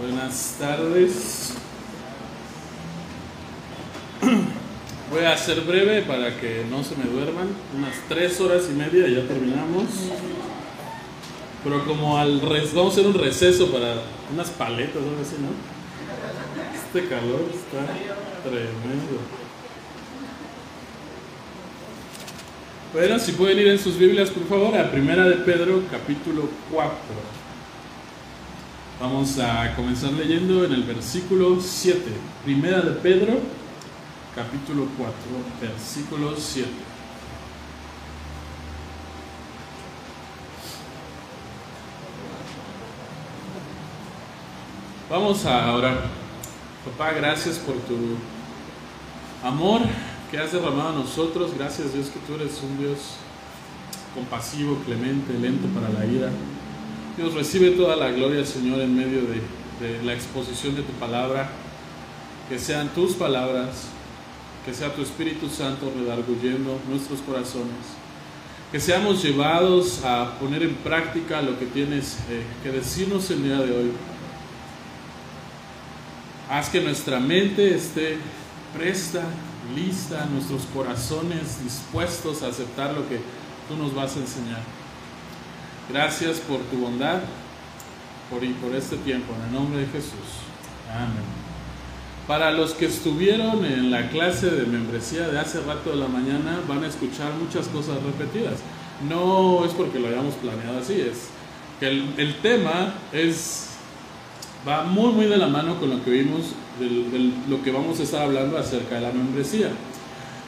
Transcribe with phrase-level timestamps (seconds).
[0.00, 1.54] Buenas tardes.
[5.10, 7.48] Voy a ser breve para que no se me duerman.
[7.76, 9.84] Unas tres horas y media y ya terminamos.
[11.62, 14.02] Pero como al res, vamos a hacer un receso para
[14.32, 15.50] unas paletas o algo así, ¿no?
[16.76, 17.86] Este calor está
[18.42, 19.20] tremendo.
[22.92, 27.43] Bueno, si pueden ir en sus Biblias, por favor, a Primera de Pedro, capítulo 4.
[29.00, 32.00] Vamos a comenzar leyendo en el versículo 7.
[32.44, 33.40] Primera de Pedro,
[34.36, 35.14] capítulo 4,
[35.60, 36.68] versículo 7.
[45.10, 46.04] Vamos a orar.
[46.84, 47.96] Papá, gracias por tu
[49.42, 49.80] amor
[50.30, 51.50] que has derramado a nosotros.
[51.58, 53.16] Gracias Dios que tú eres un Dios
[54.14, 56.30] compasivo, clemente, lento para la ira.
[57.16, 61.48] Dios recibe toda la gloria, Señor, en medio de, la exposición de tu palabra.
[62.48, 63.86] Que sean tus palabras,
[64.66, 67.94] que sea tu Espíritu Santo redarguyendo nuestros corazones.
[68.72, 73.58] Que seamos llevados a poner en práctica lo que tienes eh, que decirnos el día
[73.58, 73.92] de hoy.
[76.50, 78.18] Haz que nuestra mente esté
[78.76, 79.22] presta,
[79.74, 83.20] lista, nuestros corazones dispuestos a aceptar lo que
[83.68, 84.83] tú nos vas a enseñar.
[85.90, 87.20] Gracias por tu bondad
[88.30, 90.42] por, y por este tiempo, en el nombre de Jesús.
[90.90, 91.44] Amén.
[92.26, 96.60] Para los que estuvieron en la clase de membresía de hace rato de la mañana,
[96.66, 98.60] van a escuchar muchas cosas repetidas.
[99.08, 101.28] No es porque lo hayamos planeado así, es
[101.80, 103.74] que el, el tema es
[104.66, 108.02] va muy muy de la mano con lo que vimos, de, lo que vamos a
[108.02, 109.68] estar hablando acerca de la membresía.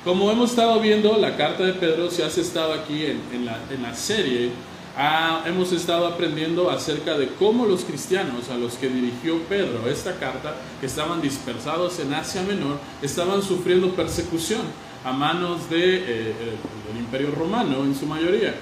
[0.05, 3.59] Como hemos estado viendo, la carta de Pedro, si has estado aquí en, en, la,
[3.71, 4.51] en la, serie,
[4.97, 10.19] ah, hemos estado aprendiendo acerca de cómo los cristianos a los que dirigió Pedro esta
[10.19, 14.63] carta, que estaban dispersados en Asia Menor, estaban sufriendo persecución
[15.05, 16.35] a manos de, eh,
[16.89, 18.55] del Imperio Romano en su mayoría.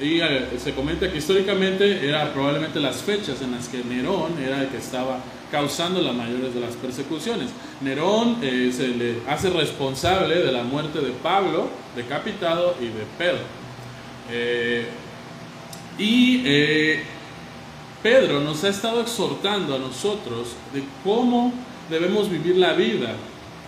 [0.00, 4.62] Y eh, se comenta que históricamente eran probablemente las fechas en las que Nerón era
[4.62, 5.18] el que estaba
[5.50, 7.50] causando las mayores de las persecuciones.
[7.82, 13.62] Nerón eh, se le hace responsable de la muerte de Pablo, decapitado, y de Pedro.
[15.98, 17.02] Y eh,
[18.02, 21.52] Pedro nos ha estado exhortando a nosotros de cómo
[21.90, 23.14] debemos vivir la vida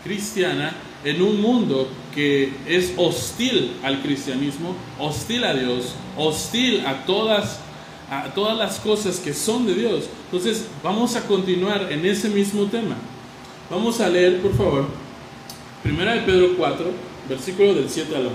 [0.02, 0.74] cristiana
[1.04, 7.60] en un mundo que es hostil al cristianismo, hostil a Dios, hostil a todas,
[8.10, 10.04] a todas las cosas que son de Dios.
[10.26, 12.96] Entonces vamos a continuar en ese mismo tema.
[13.70, 14.88] Vamos a leer, por favor,
[15.82, 16.86] Primera de Pedro 4,
[17.28, 18.34] versículo del 7 al 11.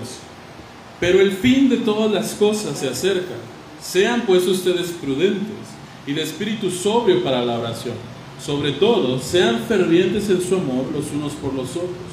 [0.99, 3.33] Pero el fin de todas las cosas se acerca.
[3.81, 5.55] Sean pues ustedes prudentes
[6.05, 7.95] y de espíritu sobrio para la oración.
[8.43, 12.09] Sobre todo, sean fervientes en su amor los unos por los otros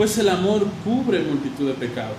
[0.00, 2.16] pues el amor cubre multitud de pecados.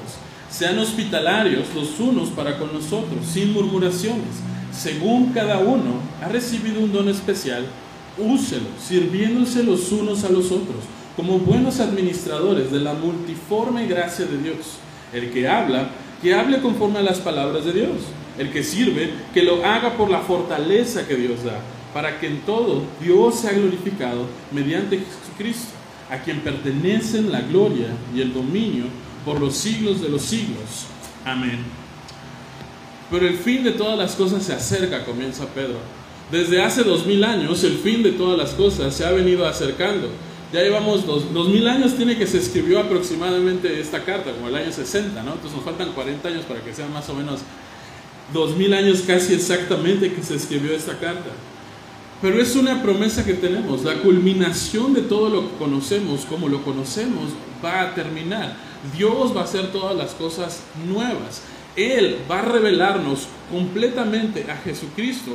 [0.52, 4.38] Sean hospitalarios los unos para con nosotros, sin murmuraciones.
[4.72, 7.66] Según cada uno ha recibido un don especial,
[8.20, 10.84] úselo, sirviéndose los unos a los otros,
[11.16, 14.78] como buenos administradores de la multiforme gracia de Dios.
[15.12, 15.90] El que habla,
[16.22, 17.98] que hable conforme a las palabras de Dios.
[18.38, 21.60] El que sirve, que lo haga por la fortaleza que Dios da,
[21.94, 25.74] para que en todo Dios sea glorificado mediante Jesucristo
[26.10, 28.86] a quien pertenecen la gloria y el dominio
[29.26, 30.88] por los siglos de los siglos.
[31.26, 31.60] Amén.
[33.10, 35.80] Pero el fin de todas las cosas se acerca, comienza Pedro.
[36.32, 40.10] Desde hace dos mil años el fin de todas las cosas se ha venido acercando.
[40.54, 44.56] Ya llevamos dos, dos, mil años, tiene que se escribió aproximadamente esta carta, como el
[44.56, 45.34] año 60, ¿no?
[45.34, 47.40] Entonces nos faltan 40 años para que sean más o menos
[48.34, 51.32] dos mil años casi exactamente que se escribió esta carta.
[52.22, 53.84] Pero es una promesa que tenemos.
[53.84, 57.32] La culminación de todo lo que conocemos, como lo conocemos,
[57.64, 58.56] va a terminar.
[58.96, 61.42] Dios va a hacer todas las cosas nuevas.
[61.76, 65.32] Él va a revelarnos completamente a Jesucristo.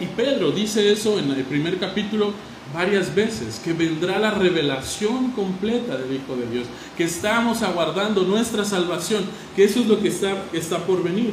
[0.00, 2.32] Y Pedro dice eso en el primer capítulo
[2.74, 8.64] varias veces, que vendrá la revelación completa del Hijo de Dios, que estamos aguardando nuestra
[8.64, 9.24] salvación,
[9.56, 11.32] que eso es lo que está, está por venir.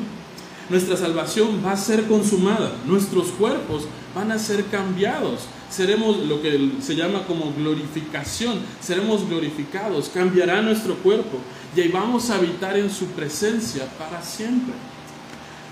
[0.70, 3.84] Nuestra salvación va a ser consumada, nuestros cuerpos
[4.16, 10.96] van a ser cambiados, seremos lo que se llama como glorificación, seremos glorificados, cambiará nuestro
[10.96, 11.38] cuerpo.
[11.76, 14.74] Y ahí vamos a habitar en su presencia para siempre.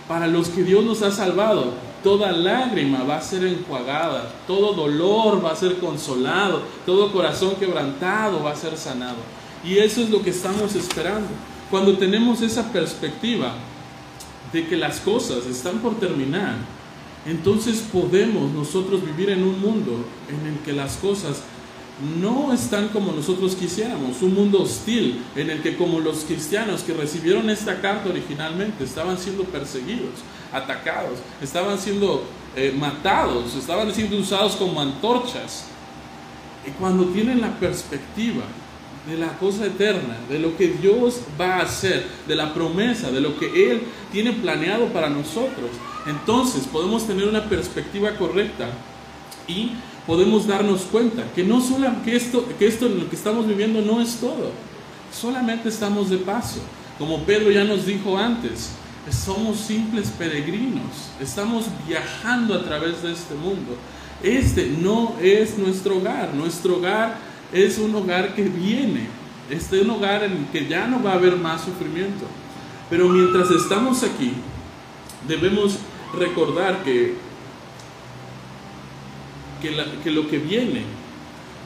[0.07, 1.73] Para los que Dios nos ha salvado,
[2.03, 8.43] toda lágrima va a ser enjuagada, todo dolor va a ser consolado, todo corazón quebrantado
[8.43, 9.17] va a ser sanado.
[9.63, 11.29] Y eso es lo que estamos esperando.
[11.71, 13.55] Cuando tenemos esa perspectiva,
[14.53, 16.55] de que las cosas están por terminar,
[17.25, 21.41] entonces podemos nosotros vivir en un mundo en el que las cosas
[22.19, 26.93] no están como nosotros quisiéramos, un mundo hostil en el que como los cristianos que
[26.93, 30.21] recibieron esta carta originalmente estaban siendo perseguidos,
[30.51, 32.23] atacados, estaban siendo
[32.55, 35.65] eh, matados, estaban siendo usados como antorchas.
[36.65, 38.43] Y cuando tienen la perspectiva
[39.07, 43.19] de la cosa eterna, de lo que Dios va a hacer, de la promesa, de
[43.19, 45.69] lo que Él tiene planeado para nosotros,
[46.05, 48.69] entonces podemos tener una perspectiva correcta
[49.47, 49.71] y
[50.07, 54.01] podemos darnos cuenta que no solo esto, que esto en lo que estamos viviendo no
[54.01, 54.51] es todo,
[55.11, 56.59] solamente estamos de paso.
[56.97, 58.71] Como Pedro ya nos dijo antes,
[59.11, 63.75] somos simples peregrinos, estamos viajando a través de este mundo.
[64.21, 67.17] Este no es nuestro hogar, nuestro hogar
[67.53, 69.07] es un hogar que viene,
[69.49, 72.25] este es un hogar en el que ya no va a haber más sufrimiento.
[72.89, 74.33] Pero mientras estamos aquí,
[75.27, 75.77] debemos
[76.13, 77.15] recordar que
[80.03, 80.81] que, lo que viene,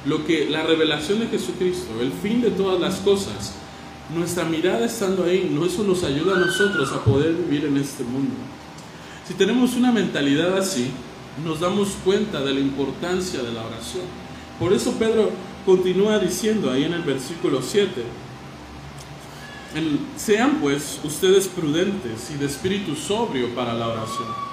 [0.06, 3.56] lo que la revelación de Jesucristo, el fin de todas las cosas,
[4.16, 8.04] nuestra mirada estando ahí, no eso nos ayuda a nosotros a poder vivir en este
[8.04, 8.36] mundo.
[9.28, 10.92] Si tenemos una mentalidad así,
[11.44, 14.06] nos damos cuenta de la importancia de la oración.
[14.60, 15.32] Por eso Pedro
[15.68, 17.92] continúa diciendo ahí en el versículo 7,
[20.16, 24.48] sean pues ustedes prudentes y de espíritu sobrio para la oración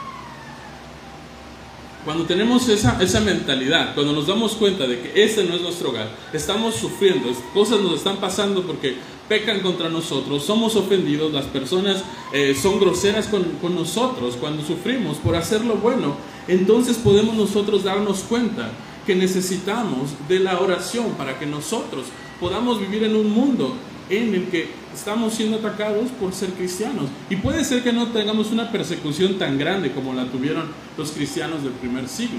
[2.04, 5.88] cuando tenemos esa, esa mentalidad, cuando nos damos cuenta de que ese no es nuestro
[5.88, 8.96] hogar, estamos sufriendo, cosas nos están pasando porque
[9.26, 15.16] pecan contra nosotros, somos ofendidos, las personas eh, son groseras con, con nosotros cuando sufrimos
[15.16, 18.70] por hacer lo bueno, entonces podemos nosotros darnos cuenta
[19.06, 22.06] que necesitamos de la oración para que nosotros
[22.40, 23.74] podamos vivir en un mundo
[24.10, 27.06] en el que estamos siendo atacados por ser cristianos.
[27.30, 30.66] Y puede ser que no tengamos una persecución tan grande como la tuvieron
[30.96, 32.38] los cristianos del primer siglo.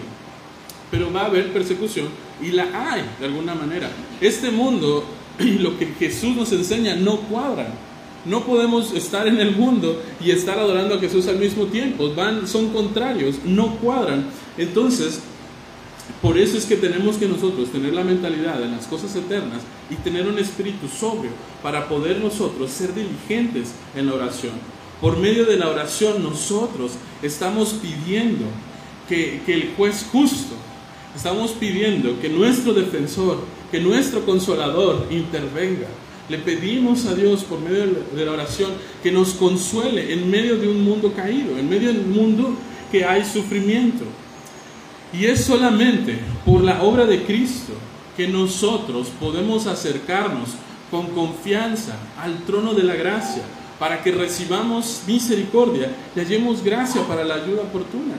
[0.92, 2.08] Pero va a haber persecución
[2.42, 3.90] y la hay de alguna manera.
[4.22, 5.06] Este mundo
[5.40, 7.74] y lo que Jesús nos enseña no cuadran.
[8.26, 12.12] No podemos estar en el mundo y estar adorando a Jesús al mismo tiempo.
[12.16, 14.26] Van, son contrarios, no cuadran.
[14.58, 15.22] Entonces,
[16.22, 19.96] por eso es que tenemos que nosotros tener la mentalidad de las cosas eternas y
[19.96, 21.32] tener un espíritu sobrio
[21.64, 24.54] para poder nosotros ser diligentes en la oración.
[25.02, 28.46] Por medio de la oración nosotros estamos pidiendo
[29.10, 30.56] que, que el juez justo,
[31.16, 33.40] estamos pidiendo que nuestro defensor,
[33.72, 35.88] que nuestro consolador intervenga.
[36.30, 37.86] Le pedimos a Dios por medio
[38.16, 38.72] de la oración
[39.04, 42.56] que nos consuele en medio de un mundo caído, en medio de un mundo
[42.92, 44.06] que hay sufrimiento.
[45.18, 47.74] Y es solamente por la obra de Cristo
[48.18, 50.50] que nosotros podemos acercarnos
[50.92, 53.44] con confianza al trono de la gracia
[53.80, 58.16] para que recibamos misericordia y hallemos gracia para la ayuda oportuna.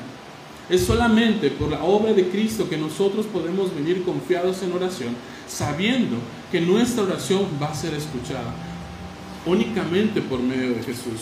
[0.69, 5.15] Es solamente por la obra de Cristo que nosotros podemos vivir confiados en oración,
[5.49, 6.17] sabiendo
[6.51, 8.55] que nuestra oración va a ser escuchada
[9.45, 11.21] únicamente por medio de Jesús.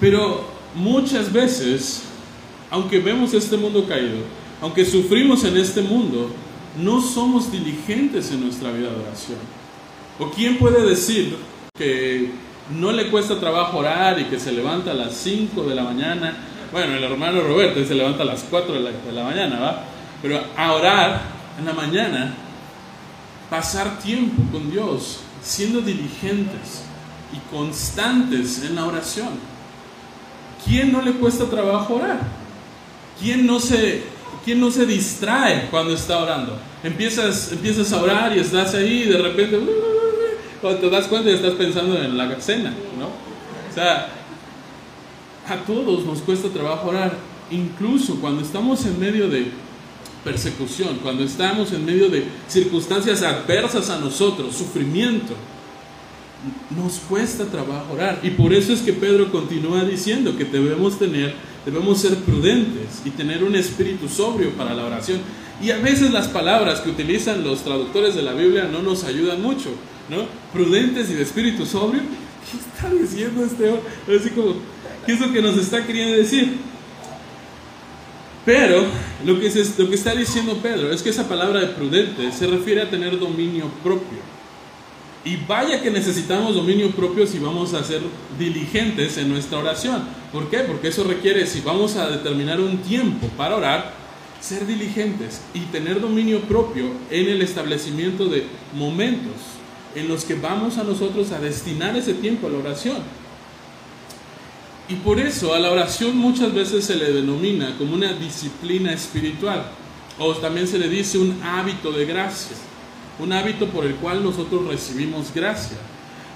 [0.00, 0.44] Pero
[0.74, 2.09] muchas veces
[2.70, 4.18] aunque vemos este mundo caído,
[4.60, 6.30] aunque sufrimos en este mundo,
[6.78, 9.38] no somos diligentes en nuestra vida de oración.
[10.18, 11.36] ¿O quién puede decir
[11.76, 12.30] que
[12.78, 16.36] no le cuesta trabajo orar y que se levanta a las 5 de la mañana?
[16.70, 19.84] Bueno, el hermano Roberto se levanta a las 4 de la, mañana, ¿va?
[20.22, 21.22] Pero a orar
[21.58, 22.34] en la mañana,
[23.48, 26.84] pasar tiempo con Dios, siendo diligentes
[27.32, 29.30] y constantes en la oración.
[30.64, 32.39] ¿Quién no le cuesta trabajo orar?
[33.20, 34.02] ¿Quién no se,
[34.44, 36.58] quién no se distrae cuando está orando?
[36.82, 40.90] Empiezas, empiezas a orar y estás ahí y de repente, uh, uh, uh, cuando te
[40.90, 43.06] das cuenta estás pensando en la cena, ¿no?
[43.06, 44.08] O sea,
[45.46, 47.16] a todos nos cuesta trabajo orar,
[47.50, 49.50] incluso cuando estamos en medio de
[50.24, 55.34] persecución, cuando estamos en medio de circunstancias adversas a nosotros, sufrimiento,
[56.76, 58.20] nos cuesta trabajo orar.
[58.22, 63.10] Y por eso es que Pedro continúa diciendo que debemos tener debemos ser prudentes y
[63.10, 65.20] tener un espíritu sobrio para la oración.
[65.62, 69.42] Y a veces las palabras que utilizan los traductores de la Biblia no nos ayudan
[69.42, 69.70] mucho,
[70.08, 70.24] ¿no?
[70.52, 72.00] Prudentes y de espíritu sobrio.
[72.50, 74.18] ¿Qué está diciendo este hombre?
[74.18, 74.54] Así como,
[75.04, 76.56] ¿qué es lo que nos está queriendo decir?
[78.46, 78.84] Pero
[79.26, 82.80] lo que, lo que está diciendo Pedro es que esa palabra de prudente se refiere
[82.80, 84.39] a tener dominio propio.
[85.24, 88.00] Y vaya que necesitamos dominio propio si vamos a ser
[88.38, 90.02] diligentes en nuestra oración.
[90.32, 90.60] ¿Por qué?
[90.60, 93.92] Porque eso requiere, si vamos a determinar un tiempo para orar,
[94.40, 99.34] ser diligentes y tener dominio propio en el establecimiento de momentos
[99.94, 102.98] en los que vamos a nosotros a destinar ese tiempo a la oración.
[104.88, 109.70] Y por eso a la oración muchas veces se le denomina como una disciplina espiritual,
[110.18, 112.56] o también se le dice un hábito de gracia,
[113.20, 115.76] un hábito por el cual nosotros recibimos gracia.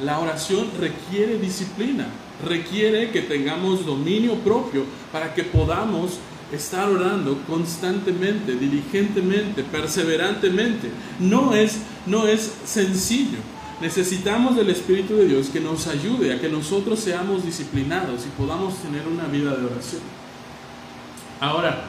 [0.01, 2.07] La oración requiere disciplina,
[2.45, 6.19] requiere que tengamos dominio propio para que podamos
[6.53, 10.91] estar orando constantemente, diligentemente, perseverantemente.
[11.21, 13.39] No es, no es sencillo.
[13.81, 18.77] Necesitamos del Espíritu de Dios que nos ayude a que nosotros seamos disciplinados y podamos
[18.77, 20.03] tener una vida de oración.
[21.41, 21.85] Ahora,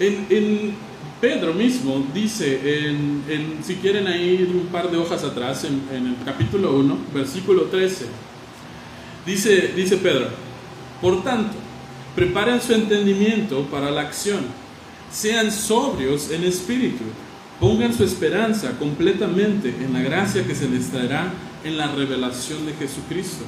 [0.00, 0.74] en,
[1.20, 6.76] Pedro mismo dice, en, si quieren ir un par de hojas atrás, en, el capítulo
[6.76, 8.06] 1, versículo 13,
[9.26, 10.28] dice, dice Pedro,
[11.00, 11.56] por tanto,
[12.14, 14.40] preparen su entendimiento para la acción,
[15.10, 17.04] sean sobrios en espíritu
[17.60, 21.32] Pongan su esperanza completamente en la gracia que se les traerá
[21.64, 23.44] en la revelación de Jesucristo.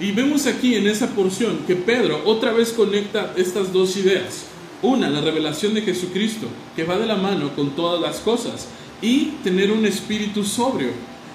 [0.00, 4.46] Y vemos aquí en esa porción que Pedro otra vez conecta estas dos ideas.
[4.84, 8.68] Una, la revelación de Jesucristo, que va de la mano con todas las cosas,
[9.00, 10.90] y tener un espíritu sobrio.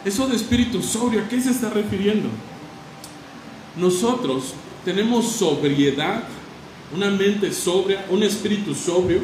[0.05, 2.29] Eso de espíritu sobrio, ¿a qué se está refiriendo?
[3.75, 4.53] Nosotros
[4.85, 6.25] tenemos sobriedad,
[6.95, 9.21] una mente sobria, un espíritu sobrio,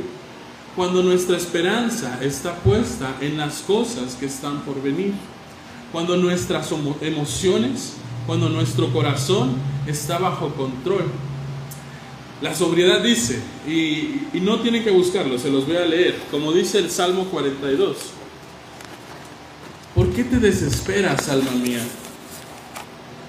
[0.76, 5.14] cuando nuestra esperanza está puesta en las cosas que están por venir,
[5.92, 7.94] cuando nuestras emociones,
[8.26, 9.54] cuando nuestro corazón
[9.86, 11.06] está bajo control.
[12.42, 16.80] La sobriedad dice, y, no tienen que buscarlo, se los voy a leer, como dice
[16.80, 17.98] el Salmo 42.
[19.96, 21.82] ¿Por qué te desesperas, alma mía?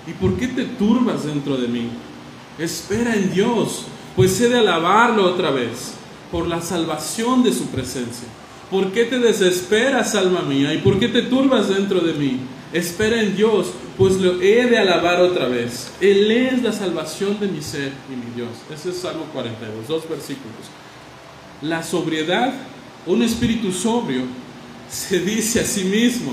[0.09, 1.89] ¿Y por qué te turbas dentro de mí?
[2.59, 3.83] Espera en Dios,
[4.17, 5.93] pues he de alabarlo otra vez
[6.33, 8.27] por la salvación de su presencia.
[8.71, 10.75] ¿Por qué te desesperas, alma mía?
[10.75, 12.41] ¿Y por qué te turbas dentro de mí?
[12.73, 15.91] Espera en Dios, pues lo he de alabar otra vez.
[16.01, 18.51] Él es la salvación de mi ser y mi Dios.
[18.73, 20.53] Ese es Salmo 42, dos versículos.
[21.63, 22.53] La sobriedad,
[23.07, 24.23] un espíritu sobrio,
[24.91, 26.33] se dice a sí mismo.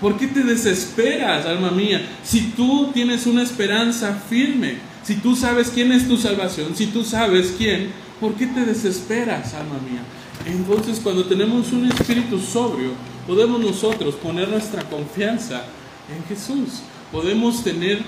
[0.00, 2.04] ¿Por qué te desesperas, alma mía?
[2.24, 7.04] Si tú tienes una esperanza firme, si tú sabes quién es tu salvación, si tú
[7.04, 10.04] sabes quién ¿Por qué te desesperas, alma mía?
[10.46, 12.92] Entonces cuando tenemos un espíritu sobrio,
[13.26, 15.64] podemos nosotros poner nuestra confianza
[16.08, 16.80] en Jesús.
[17.10, 18.00] Podemos tener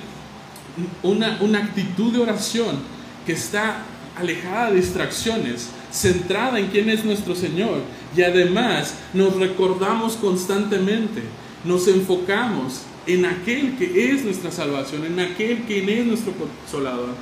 [1.03, 2.79] una, una actitud de oración
[3.27, 3.83] que está
[4.17, 7.83] alejada de distracciones, centrada en quién es nuestro Señor.
[8.17, 11.23] Y además nos recordamos constantemente,
[11.65, 17.15] nos enfocamos en aquel que es nuestra salvación, en aquel que es nuestro consolador.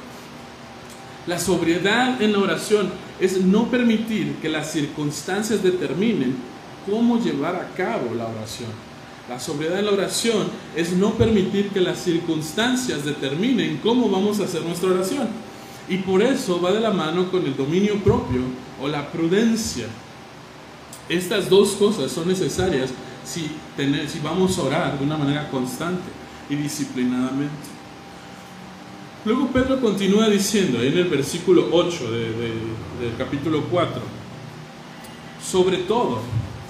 [1.27, 6.35] La sobriedad en la oración es no permitir que las circunstancias determinen
[6.89, 8.71] cómo llevar a cabo la oración.
[9.33, 10.47] La sobriedad en la oración
[10.77, 15.27] es no permitir que las circunstancias determinen cómo vamos a hacer nuestra oración.
[15.89, 18.43] Y por eso va de la mano con el dominio propio
[18.79, 19.87] o la prudencia.
[21.09, 22.91] Estas dos cosas son necesarias
[23.25, 23.51] si,
[24.07, 26.11] si vamos a orar de una manera constante
[26.51, 27.69] y disciplinadamente.
[29.25, 34.03] Luego Pedro continúa diciendo en el versículo 8 del capítulo 4,
[35.43, 36.21] sobre todo,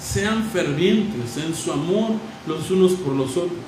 [0.00, 2.12] sean fervientes en su amor
[2.46, 3.58] los unos por los otros,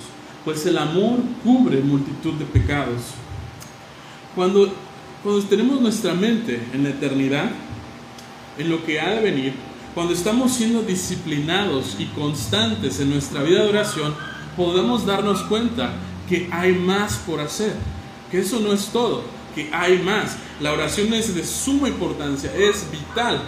[0.44, 3.00] pues el amor cubre multitud de pecados.
[4.34, 4.72] Cuando,
[5.22, 7.50] cuando tenemos nuestra mente en la eternidad,
[8.58, 9.54] en lo que ha de venir,
[9.94, 14.14] cuando estamos siendo disciplinados y constantes en nuestra vida de oración,
[14.56, 15.94] podemos darnos cuenta
[16.28, 17.74] que hay más por hacer
[18.34, 19.22] que eso no es todo,
[19.54, 20.36] que hay más.
[20.60, 23.40] La oración es de suma importancia, es vital.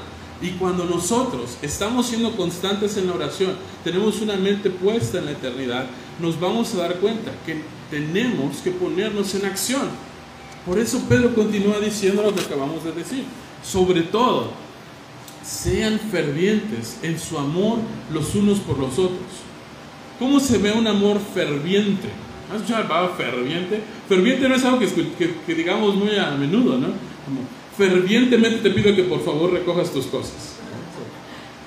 [0.43, 5.31] Y cuando nosotros estamos siendo constantes en la oración, tenemos una mente puesta en la
[5.33, 5.87] eternidad,
[6.21, 9.89] nos vamos a dar cuenta que tenemos que ponernos en acción.
[10.67, 13.25] Por eso Pedro continúa diciendo lo que acabamos de decir.
[13.63, 14.51] Sobre todo,
[15.45, 17.79] sean fervientes en su amor
[18.13, 19.47] los unos por los otros.
[20.19, 22.09] ¿Cómo se ve un amor ferviente?
[22.51, 23.81] ¿Has escuchado ferviente?
[24.09, 26.89] Ferviente no es algo que, digamos muy a menudo, ¿no?
[27.25, 27.41] Como,
[27.77, 30.57] fervientemente te pido que por favor recojas tus cosas.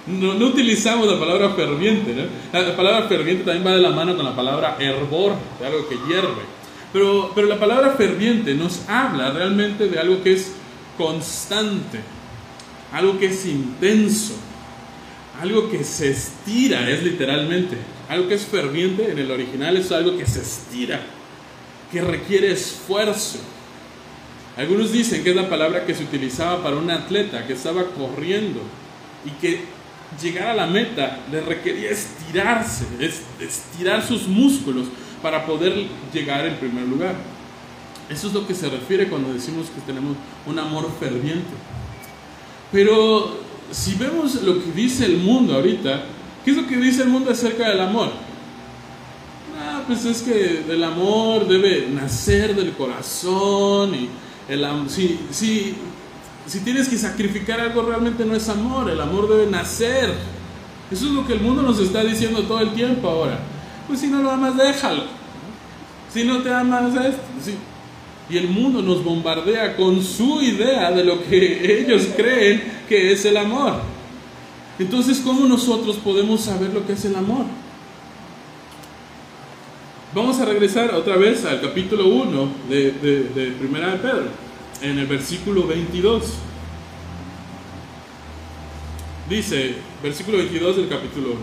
[0.08, 2.16] No, utilizamos la palabra ferviente.
[2.52, 5.96] La palabra ferviente también va de la mano con la palabra hervor, de algo que
[6.08, 6.60] hierve.
[6.92, 10.54] Pero, pero la palabra ferviente nos habla realmente de algo que es
[10.98, 12.00] constante,
[12.92, 14.34] algo que es intenso,
[15.40, 17.78] algo que se estira, es literalmente.
[18.10, 21.02] Algo que es ferviente en el original es algo que se estira,
[21.92, 23.38] que requiere esfuerzo.
[24.60, 28.60] Algunos dicen que es la palabra que se utilizaba para un atleta que estaba corriendo
[29.26, 29.62] y que
[30.22, 32.86] llegar a la meta le requería estirarse,
[33.40, 34.88] estirar sus músculos
[35.22, 37.16] para poder llegar en primer lugar.
[38.10, 41.56] Eso es lo que se refiere cuando decimos que tenemos un amor ferviente.
[42.70, 43.38] Pero
[43.72, 46.04] si vemos lo que dice el mundo ahorita,
[46.44, 48.12] ¿qué es lo que dice el mundo acerca del amor?
[49.58, 54.10] Ah, pues es que el amor debe nacer del corazón y
[54.50, 55.76] el, si, si,
[56.48, 60.14] si tienes que sacrificar algo realmente no es amor, el amor debe nacer.
[60.92, 63.40] Eso es lo que el mundo nos está diciendo todo el tiempo ahora.
[63.88, 65.04] Pues si no lo amas, déjalo.
[66.12, 67.22] Si no te amas, esto.
[68.28, 73.24] Y el mundo nos bombardea con su idea de lo que ellos creen que es
[73.26, 73.82] el amor.
[74.80, 77.46] Entonces, ¿cómo nosotros podemos saber lo que es el amor?
[80.12, 84.24] Vamos a regresar otra vez al capítulo 1 de, Primera de Pedro,
[84.82, 86.34] en el versículo 22.
[89.30, 91.38] Dice, versículo 22 del capítulo 1,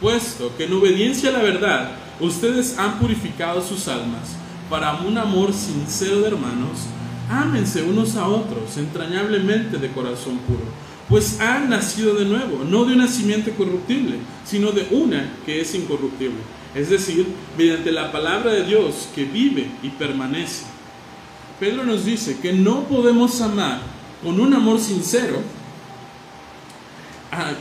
[0.00, 4.34] puesto que en obediencia a la verdad ustedes han purificado sus almas
[4.68, 6.88] para un amor sincero de hermanos,
[7.30, 10.64] ámense unos a otros entrañablemente de corazón puro,
[11.08, 15.74] pues han nacido de nuevo, no de una simiente corruptible, sino de una que es
[15.74, 16.38] incorruptible,
[16.74, 20.64] es decir, mediante la palabra de Dios que vive y permanece.
[21.58, 23.80] Pedro nos dice que no podemos amar
[24.22, 25.42] con un amor sincero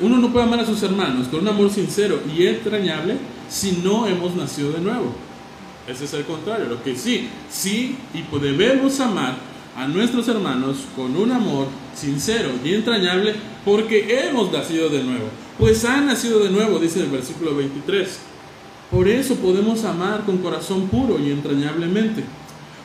[0.01, 3.17] uno no puede amar a sus hermanos con un amor sincero y entrañable
[3.49, 5.13] si no hemos nacido de nuevo.
[5.87, 9.35] Ese es el contrario, lo que sí, sí y debemos amar
[9.77, 15.29] a nuestros hermanos con un amor sincero y entrañable porque hemos nacido de nuevo.
[15.57, 18.19] Pues han nacido de nuevo, dice el versículo 23.
[18.91, 22.23] Por eso podemos amar con corazón puro y entrañablemente.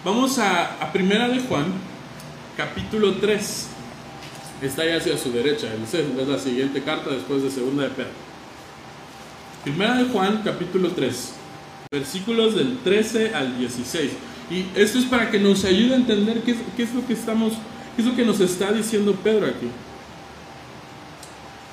[0.05, 1.67] Vamos a, a Primera de Juan,
[2.57, 3.69] capítulo 3
[4.67, 5.69] está ahí hacia su derecha.
[5.75, 8.11] Es la siguiente carta después de segunda de Pedro.
[9.65, 11.33] Primera de Juan, capítulo 3,
[11.91, 14.11] versículos del 13 al 16.
[14.53, 17.55] Y esto es para que nos ayude a entender qué es, lo que estamos,
[17.97, 19.69] qué es lo que nos está diciendo Pedro aquí.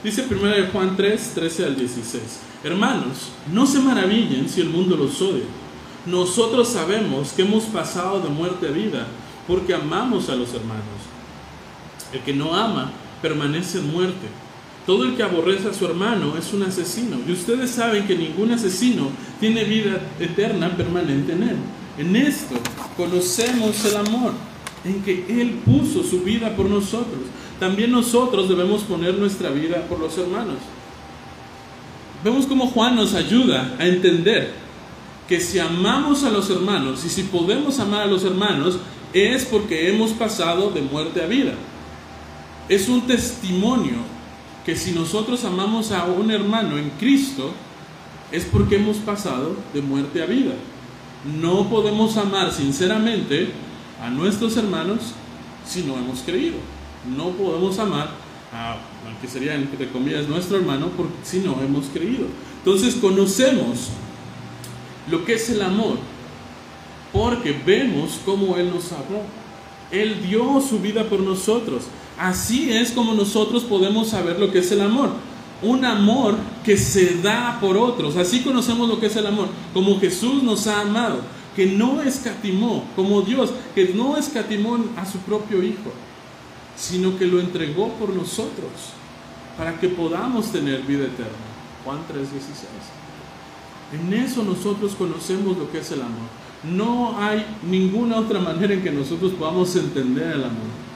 [0.01, 2.23] Dice primera de Juan 3, 13 al 16.
[2.63, 5.43] Hermanos, no se maravillen si el mundo los odia.
[6.05, 9.07] Nosotros sabemos que hemos pasado de muerte a vida
[9.45, 10.85] porque amamos a los hermanos.
[12.13, 14.27] El que no ama permanece en muerte.
[14.85, 17.17] Todo el que aborrece a su hermano es un asesino.
[17.27, 19.09] Y ustedes saben que ningún asesino
[19.41, 21.57] tiene vida eterna permanente en él.
[21.99, 22.55] En esto
[22.97, 24.31] conocemos el amor,
[24.83, 27.19] en que Él puso su vida por nosotros.
[27.59, 30.57] También nosotros debemos poner nuestra vida por los hermanos.
[32.23, 34.53] Vemos cómo Juan nos ayuda a entender
[35.27, 38.79] que si amamos a los hermanos y si podemos amar a los hermanos,
[39.13, 41.53] es porque hemos pasado de muerte a vida
[42.69, 43.97] es un testimonio
[44.63, 47.51] que si nosotros amamos a un hermano en Cristo,
[48.31, 50.53] es porque hemos pasado de muerte a vida.
[51.25, 53.49] No podemos amar sinceramente
[54.01, 55.13] a nuestros hermanos
[55.65, 56.57] si no hemos creído.
[57.15, 58.11] No podemos amar
[58.53, 62.27] a, al que sería, entre comillas, nuestro hermano porque, si no hemos creído.
[62.59, 63.89] Entonces conocemos
[65.09, 65.97] lo que es el amor
[67.11, 69.23] porque vemos cómo Él nos amó.
[69.91, 71.83] Él dio su vida por nosotros.
[72.17, 75.11] Así es como nosotros podemos saber lo que es el amor.
[75.61, 78.15] Un amor que se da por otros.
[78.15, 79.47] Así conocemos lo que es el amor.
[79.73, 81.21] Como Jesús nos ha amado.
[81.55, 85.91] Que no escatimó, como Dios, que no escatimó a su propio Hijo,
[86.77, 88.71] sino que lo entregó por nosotros,
[89.57, 91.33] para que podamos tener vida eterna.
[91.83, 92.69] Juan 3:16.
[93.91, 96.29] En eso nosotros conocemos lo que es el amor.
[96.63, 100.89] No hay ninguna otra manera en que nosotros podamos entender el amor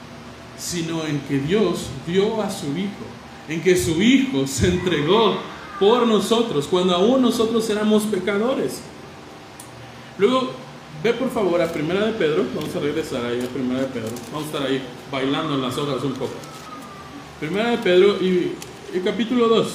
[0.58, 3.04] sino en que Dios dio a su Hijo,
[3.48, 5.36] en que su Hijo se entregó
[5.78, 8.80] por nosotros cuando aún nosotros éramos pecadores.
[10.18, 10.52] Luego,
[11.02, 14.10] ve por favor a Primera de Pedro, vamos a regresar ahí a Primera de Pedro,
[14.32, 16.32] vamos a estar ahí bailando en las hojas un poco.
[17.40, 18.52] Primera de Pedro y,
[19.04, 19.68] capítulo 2.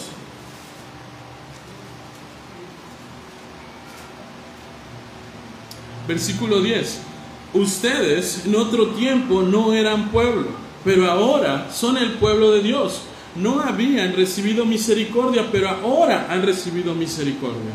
[6.08, 7.02] Versículo 10.
[7.54, 13.02] Ustedes en otro tiempo no eran pueblo pero ahora son el pueblo de Dios.
[13.36, 17.74] No habían recibido misericordia, pero ahora han recibido misericordia.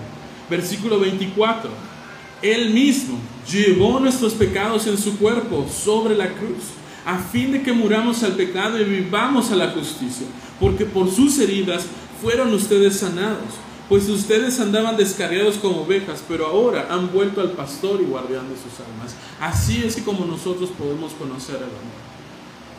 [0.50, 1.70] Versículo 24.
[2.42, 3.18] Él mismo
[3.50, 6.74] llevó nuestros pecados en su cuerpo sobre la cruz,
[7.06, 10.26] a fin de que muramos al pecado y vivamos a la justicia,
[10.60, 11.86] porque por sus heridas
[12.20, 13.54] fueron ustedes sanados,
[13.88, 18.56] pues ustedes andaban descarriados como ovejas, pero ahora han vuelto al pastor y guardián de
[18.56, 19.14] sus almas.
[19.40, 22.13] Así es como nosotros podemos conocer el amor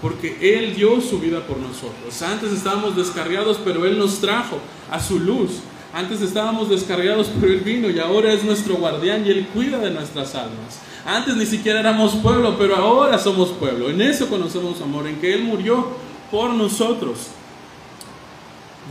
[0.02, 2.22] porque Él dio su vida por nosotros.
[2.22, 4.58] Antes estábamos descarriados, pero Él nos trajo
[4.92, 5.62] a su luz,
[5.96, 9.92] Antes estábamos descargados, pero Él vino y ahora es nuestro guardián y Él cuida de
[9.92, 10.82] nuestras almas.
[11.06, 13.90] Antes ni siquiera éramos pueblo, pero ahora somos pueblo.
[13.90, 15.88] En eso conocemos amor, en que Él murió
[16.30, 17.28] por nosotros.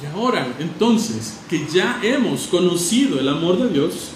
[0.02, 4.12] Y ahora, entonces, que ya hemos conocido el amor de Dios,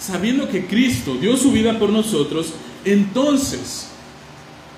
[0.00, 3.86] sabiendo que Cristo dio su vida por nosotros, entonces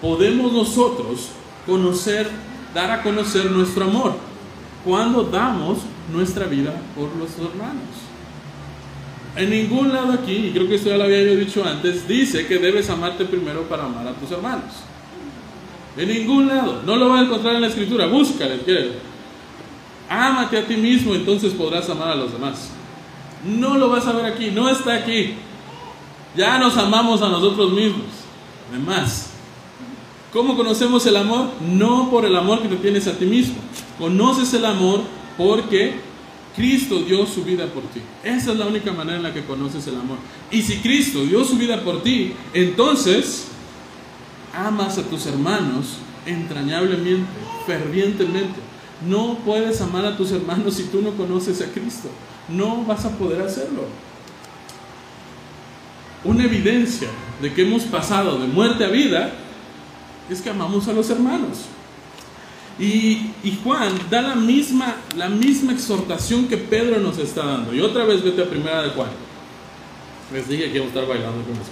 [0.03, 1.31] podemos nosotros
[1.67, 2.31] conocer,
[2.75, 4.17] dar a conocer nuestro amor
[4.85, 5.79] cuando damos
[6.13, 8.05] nuestra vida por los hermanos.
[9.37, 12.47] En ningún lado aquí, y creo que esto ya lo había yo dicho antes, dice
[12.47, 14.73] que debes amarte primero para amar a tus hermanos.
[15.97, 16.83] En ningún lado.
[16.85, 18.07] No lo vas a encontrar en la escritura.
[18.07, 18.61] Búscale.
[20.09, 22.71] Ámate a ti mismo, entonces podrás amar a los demás.
[23.45, 24.51] No lo vas a ver aquí.
[24.51, 25.35] No está aquí.
[26.37, 28.07] Ya nos amamos a nosotros mismos.
[28.71, 29.34] Además,
[30.35, 31.49] ¿cómo conocemos el amor?
[31.63, 33.55] No por el amor que te tienes a ti mismo.
[33.99, 35.01] Conoces el amor
[35.39, 35.95] porque
[36.57, 38.03] Cristo dio su vida por ti.
[38.23, 40.19] Esa es la única manera en la que conoces el amor.
[40.51, 43.47] Y si Cristo dio su vida por ti, entonces
[44.53, 47.27] amas a tus hermanos entrañablemente,
[47.67, 48.61] fervientemente.
[49.09, 52.09] No puedes amar a tus hermanos si tú no conoces a Cristo.
[52.49, 53.85] No vas a poder hacerlo.
[56.25, 57.09] Una evidencia
[57.41, 59.33] de que hemos pasado de muerte a vida
[60.31, 61.67] es que amamos a los hermanos.
[62.79, 63.31] Y,
[63.63, 67.75] Juan da la misma, la misma exhortación que Pedro nos está dando.
[67.75, 69.11] Y otra vez vete a Primera de Juan.
[70.33, 71.71] Les dije que íbamos a estar bailando con eso.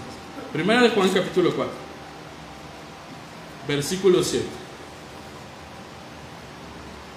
[0.53, 1.73] Primera de Juan capítulo 4.
[3.67, 4.45] Versículo 7.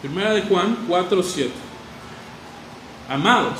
[0.01, 1.51] Primera de Juan 4, 7.
[3.09, 3.59] Amados,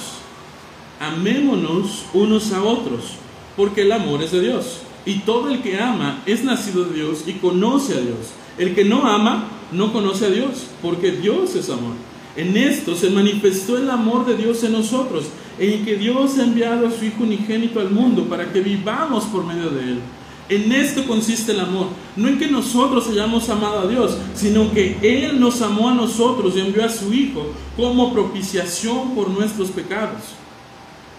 [0.99, 3.17] amémonos unos a otros,
[3.55, 4.84] porque el amor es de Dios.
[5.05, 8.33] Y todo el que ama es nacido de Dios y conoce a Dios.
[8.57, 11.93] El que no ama no conoce a Dios, porque Dios es amor.
[12.35, 15.25] En esto se manifestó el amor de Dios en nosotros,
[15.59, 19.45] en que Dios ha enviado a su Hijo unigénito al mundo para que vivamos por
[19.45, 19.99] medio de Él.
[20.47, 24.97] En esto consiste el amor, no en que nosotros hayamos amado a Dios, sino que
[25.01, 30.21] Él nos amó a nosotros y envió a su Hijo como propiciación por nuestros pecados.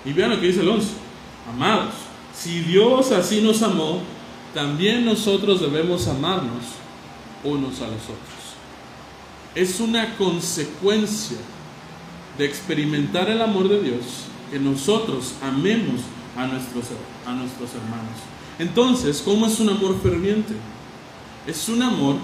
[0.05, 0.87] Y vean lo que dice el 11,
[1.53, 1.95] amados,
[2.37, 4.01] si Dios así nos amó,
[4.55, 6.63] también nosotros debemos amarnos
[7.45, 8.37] unos a los otros.
[9.55, 11.39] Es una consecuencia
[12.37, 14.03] de experimentar el amor de Dios
[14.51, 16.03] que nosotros amemos
[16.37, 16.85] a nuestros,
[17.27, 18.17] a nuestros hermanos.
[18.59, 20.55] Entonces, ¿cómo es un amor ferviente?
[21.47, 22.17] Es un amor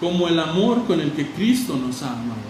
[0.00, 2.40] como el amor con el que Cristo nos ha amado,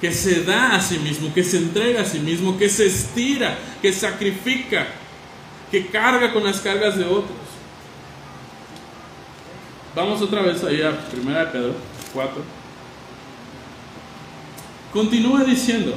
[0.00, 3.58] que se da a sí mismo, que se entrega a sí mismo, que se estira,
[3.80, 4.88] que sacrifica,
[5.70, 7.38] que carga con las cargas de otros.
[9.94, 11.74] Vamos otra vez ahí a 1 de Pedro
[12.12, 12.42] 4.
[14.92, 15.94] Continúa diciendo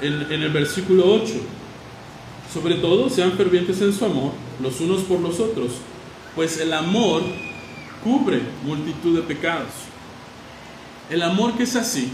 [0.00, 1.34] en, en el versículo 8.
[2.52, 5.72] Sobre todo, sean fervientes en su amor, los unos por los otros,
[6.34, 7.22] pues el amor
[8.02, 9.68] cubre multitud de pecados.
[11.10, 12.10] El amor que es así,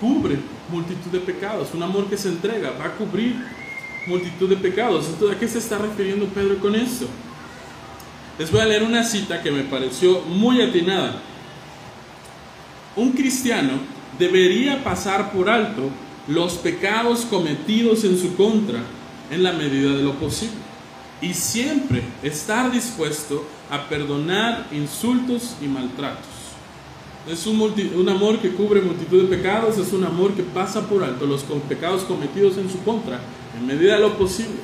[0.00, 0.38] cubre
[0.70, 1.68] multitud de pecados.
[1.74, 3.36] Un amor que se entrega va a cubrir
[4.06, 5.06] multitud de pecados.
[5.06, 7.06] Entonces, ¿a qué se está refiriendo Pedro con esto?
[8.38, 11.20] Les voy a leer una cita que me pareció muy atinada.
[12.94, 13.72] Un cristiano
[14.18, 15.90] debería pasar por alto
[16.28, 18.80] los pecados cometidos en su contra
[19.30, 20.56] en la medida de lo posible.
[21.20, 26.26] Y siempre estar dispuesto a perdonar insultos y maltratos.
[27.26, 31.02] Es un, un, amor que cubre multitud de pecados, es un amor que pasa por
[31.02, 33.18] alto los pecados cometidos en su contra
[33.56, 34.60] en medida de lo posible.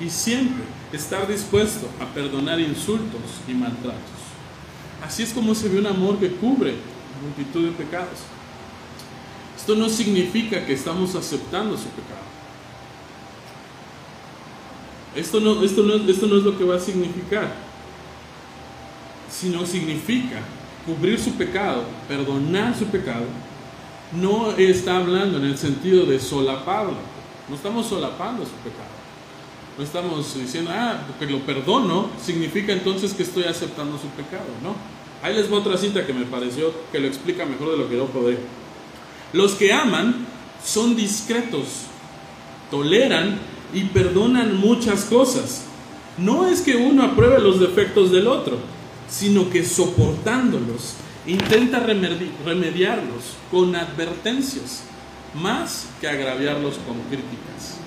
[0.00, 4.00] Y siempre estar dispuesto a perdonar insultos y maltratos.
[5.04, 6.74] Así es como se ve un amor que cubre
[7.22, 8.20] multitud de pecados.
[9.56, 12.26] Esto no significa que estamos aceptando su pecado.
[15.14, 17.54] Esto no, esto, no, esto no es lo que va a significar,
[19.30, 20.40] sino significa
[20.84, 23.24] cubrir su pecado, perdonar su pecado.
[24.12, 26.98] No está hablando en el sentido de solaparlo,
[27.48, 28.96] no estamos solapando su pecado.
[29.78, 34.74] No estamos diciendo, ah, porque lo perdono, significa entonces que estoy aceptando su pecado, ¿no?
[35.22, 37.96] Ahí les voy otra cita que me pareció que lo explica mejor de lo que
[37.96, 38.38] yo podré.
[39.32, 40.26] Los que aman
[40.64, 41.84] son discretos,
[42.70, 43.38] toleran
[43.74, 45.64] y perdonan muchas cosas.
[46.16, 48.56] No es que uno apruebe los defectos del otro,
[49.08, 50.94] sino que soportándolos
[51.26, 54.84] intenta remediarlos con advertencias,
[55.40, 57.78] más que agraviarlos con críticas.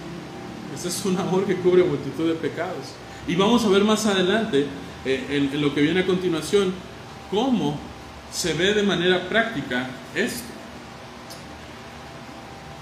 [0.75, 2.93] Ese es un amor que cubre multitud de pecados.
[3.27, 4.65] Y vamos a ver más adelante,
[5.05, 6.73] eh, en lo que viene a continuación,
[7.29, 7.77] cómo
[8.31, 10.43] se ve de manera práctica esto.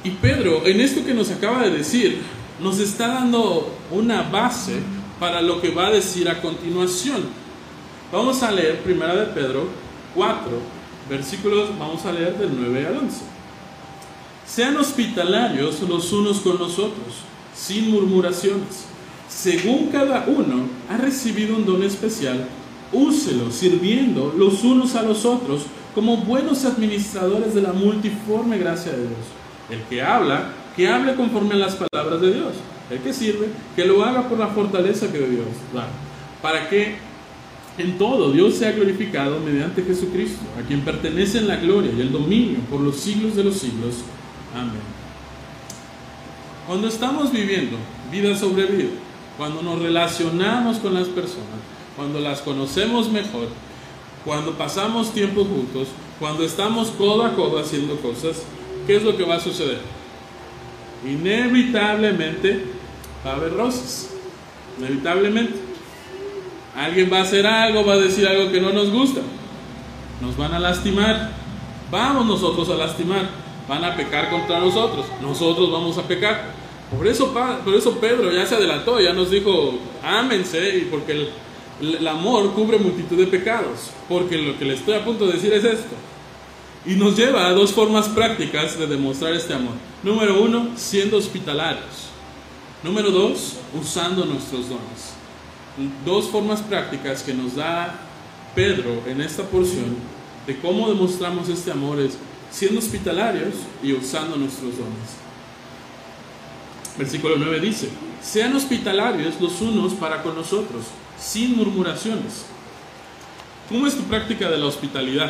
[0.04, 2.22] Y Pedro, en esto que nos acaba de decir,
[2.62, 4.80] nos está dando una base
[5.20, 7.24] para lo que va a decir a continuación.
[8.12, 9.68] Vamos a leer primera de Pedro
[10.16, 10.38] 4,
[11.10, 13.37] versículos, vamos a leer del 9 al 11.
[14.48, 17.22] Sean hospitalarios los unos con los otros,
[17.56, 18.86] sin murmuraciones.
[19.30, 22.48] Según cada uno ha recibido un don especial,
[22.94, 29.00] úselo sirviendo los unos a los otros como buenos administradores de la multiforme gracia de
[29.00, 29.26] Dios.
[29.70, 32.54] El que habla, que hable conforme a las palabras de Dios.
[32.90, 35.88] El que sirve, que lo haga por la fortaleza que Dios da.
[36.42, 36.96] Para que
[37.78, 42.60] en todo Dios sea glorificado mediante Jesucristo, a quien pertenecen la gloria y el dominio
[42.72, 43.96] por los siglos de los siglos.
[44.56, 44.82] Amén.
[46.66, 47.78] Cuando estamos viviendo
[48.12, 48.90] vida sobre vida,
[49.38, 51.60] cuando nos relacionamos con las personas,
[51.96, 53.48] cuando las conocemos mejor,
[54.26, 55.88] cuando pasamos tiempo juntos,
[56.20, 58.44] cuando estamos codo a codo haciendo cosas,
[58.86, 59.80] ¿qué es lo que va a suceder?
[61.06, 62.66] Inevitablemente
[63.26, 64.10] va a haber roces.
[64.80, 65.60] Inevitablemente.
[66.76, 69.22] Alguien va a hacer algo, va a decir algo que no nos gusta.
[70.22, 71.32] Nos van a lastimar.
[71.92, 73.47] Vamos nosotros a lastimar.
[73.68, 75.06] Van a pecar contra nosotros.
[75.22, 76.52] Nosotros vamos a pecar.
[76.96, 81.30] Por eso, por eso Pedro ya se adelantó, ya nos dijo, ámense, porque el,
[81.98, 83.92] el amor cubre multitud de pecados.
[84.08, 85.96] Porque lo que le estoy a punto de decir es esto.
[86.86, 89.74] Y nos lleva a dos formas prácticas de demostrar este amor.
[90.04, 92.08] Número uno, siendo hospitalarios.
[92.84, 95.14] Número dos, usando nuestros dones.
[96.06, 98.00] Dos formas prácticas que nos da
[98.56, 99.96] Pedro en esta porción
[100.48, 102.18] de cómo demostramos este amor es
[102.58, 105.18] siendo hospitalarios y usando nuestros dones.
[106.98, 107.90] Versículo 9 dice,
[108.20, 110.86] sean hospitalarios los unos para con nosotros,
[111.20, 112.48] sin murmuraciones.
[113.70, 115.30] ¿Cómo es tu práctica de la hospitalidad?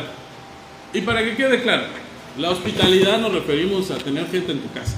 [0.94, 1.82] Y para que quede claro,
[2.38, 4.96] la hospitalidad nos referimos a tener gente en tu casa.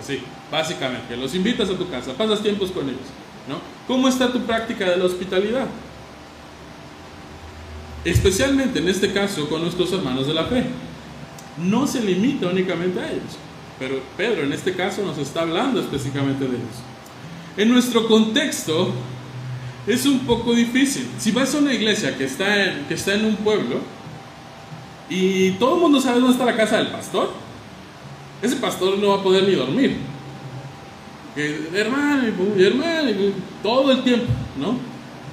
[0.00, 1.16] Así, básicamente.
[1.16, 2.98] Los invitas a tu casa, pasas tiempos con ellos.
[3.48, 3.60] ¿no?
[3.86, 5.68] ¿Cómo está tu práctica de la hospitalidad?
[8.04, 10.64] Especialmente en este caso con nuestros hermanos de la fe.
[11.58, 13.38] No se limita únicamente a ellos.
[13.78, 16.76] Pero Pedro en este caso nos está hablando específicamente de ellos.
[17.56, 18.92] En nuestro contexto
[19.86, 21.08] es un poco difícil.
[21.18, 23.80] Si vas a una iglesia que está en, que está en un pueblo,
[25.10, 27.32] y todo el mundo sabe dónde está la casa del pastor.
[28.40, 29.96] Ese pastor no va a poder ni dormir.
[31.74, 33.10] hermano, hermano,
[33.62, 34.78] todo el tiempo, ¿no?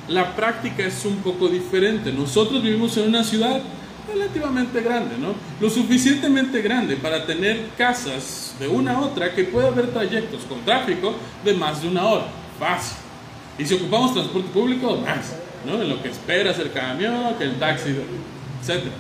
[0.08, 2.12] La práctica es un poco diferente.
[2.12, 3.62] Nosotros vivimos en una ciudad
[4.08, 5.34] relativamente grande, ¿no?
[5.60, 10.62] Lo suficientemente grande para tener casas de una a otra que pueda haber trayectos con
[10.62, 12.28] tráfico de más de una hora.
[12.60, 12.98] Fácil.
[13.60, 15.82] Y si ocupamos transporte público, más, ¿no?
[15.82, 17.96] En lo que esperas el camión, que el taxi,
[18.62, 18.96] etcétera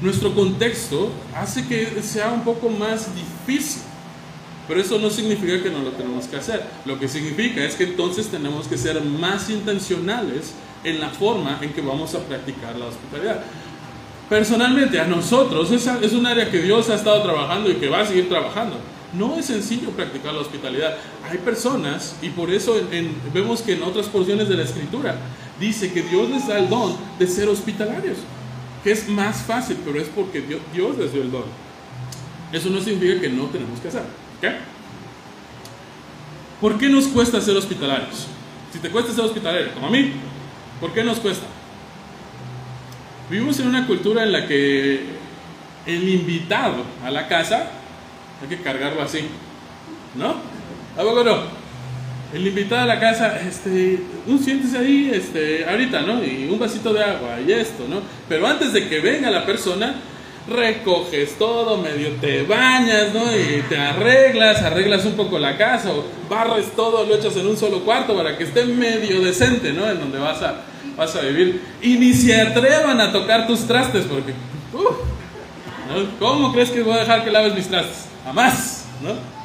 [0.00, 3.82] nuestro contexto hace que sea un poco más difícil.
[4.66, 6.62] Pero eso no significa que no lo tenemos que hacer.
[6.84, 10.52] Lo que significa es que entonces tenemos que ser más intencionales
[10.84, 13.44] en la forma en que vamos a practicar la hospitalidad.
[14.28, 18.00] Personalmente, a nosotros es, es un área que Dios ha estado trabajando y que va
[18.00, 18.76] a seguir trabajando.
[19.12, 20.96] No es sencillo practicar la hospitalidad.
[21.28, 22.76] Hay personas, y por eso
[23.32, 25.16] vemos que en otras porciones de la Escritura
[25.58, 28.18] dice que Dios les da el don de ser hospitalarios
[28.82, 31.44] que es más fácil, pero es porque Dios, les dio el don.
[32.52, 34.04] Eso no significa que no tenemos que hacer.
[36.60, 38.26] ¿Por qué nos cuesta ser hospitalarios?
[38.72, 40.12] Si te cuesta ser hospitalario, como a mí,
[40.80, 41.46] ¿por qué nos cuesta?
[43.30, 45.00] Vivimos en una cultura en la que
[45.86, 47.70] el invitado a la casa
[48.42, 49.20] hay que cargarlo así,
[50.14, 50.36] ¿no?
[50.96, 51.58] ¿A poco no?
[52.34, 56.22] el invitado a la casa, este, un siéntese ahí, este, ahorita, ¿no?
[56.22, 58.02] Y un vasito de agua y esto, ¿no?
[58.28, 59.94] Pero antes de que venga la persona,
[60.46, 63.34] recoges todo, medio te bañas, ¿no?
[63.34, 67.56] Y te arreglas, arreglas un poco la casa, o barres todo, lo echas en un
[67.56, 69.88] solo cuarto para que esté medio decente, ¿no?
[69.90, 70.64] En donde vas a,
[70.96, 71.62] vas a vivir.
[71.82, 74.34] Y ni se atrevan a tocar tus trastes, porque,
[76.18, 78.06] ¿cómo crees que voy a dejar que laves mis trastes?
[78.24, 79.38] Jamás, ¿no?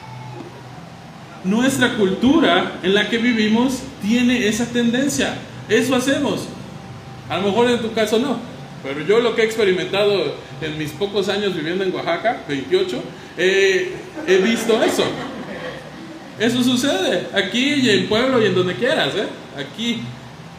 [1.43, 5.35] nuestra cultura en la que vivimos tiene esa tendencia.
[5.67, 6.47] Eso hacemos.
[7.29, 8.37] A lo mejor en tu caso no,
[8.81, 13.03] pero yo lo que he experimentado en mis pocos años viviendo en Oaxaca, 28,
[13.37, 15.03] he visto eso.
[16.39, 19.13] Eso sucede aquí y en pueblo y en donde quieras.
[19.15, 19.27] ¿eh?
[19.57, 20.01] Aquí,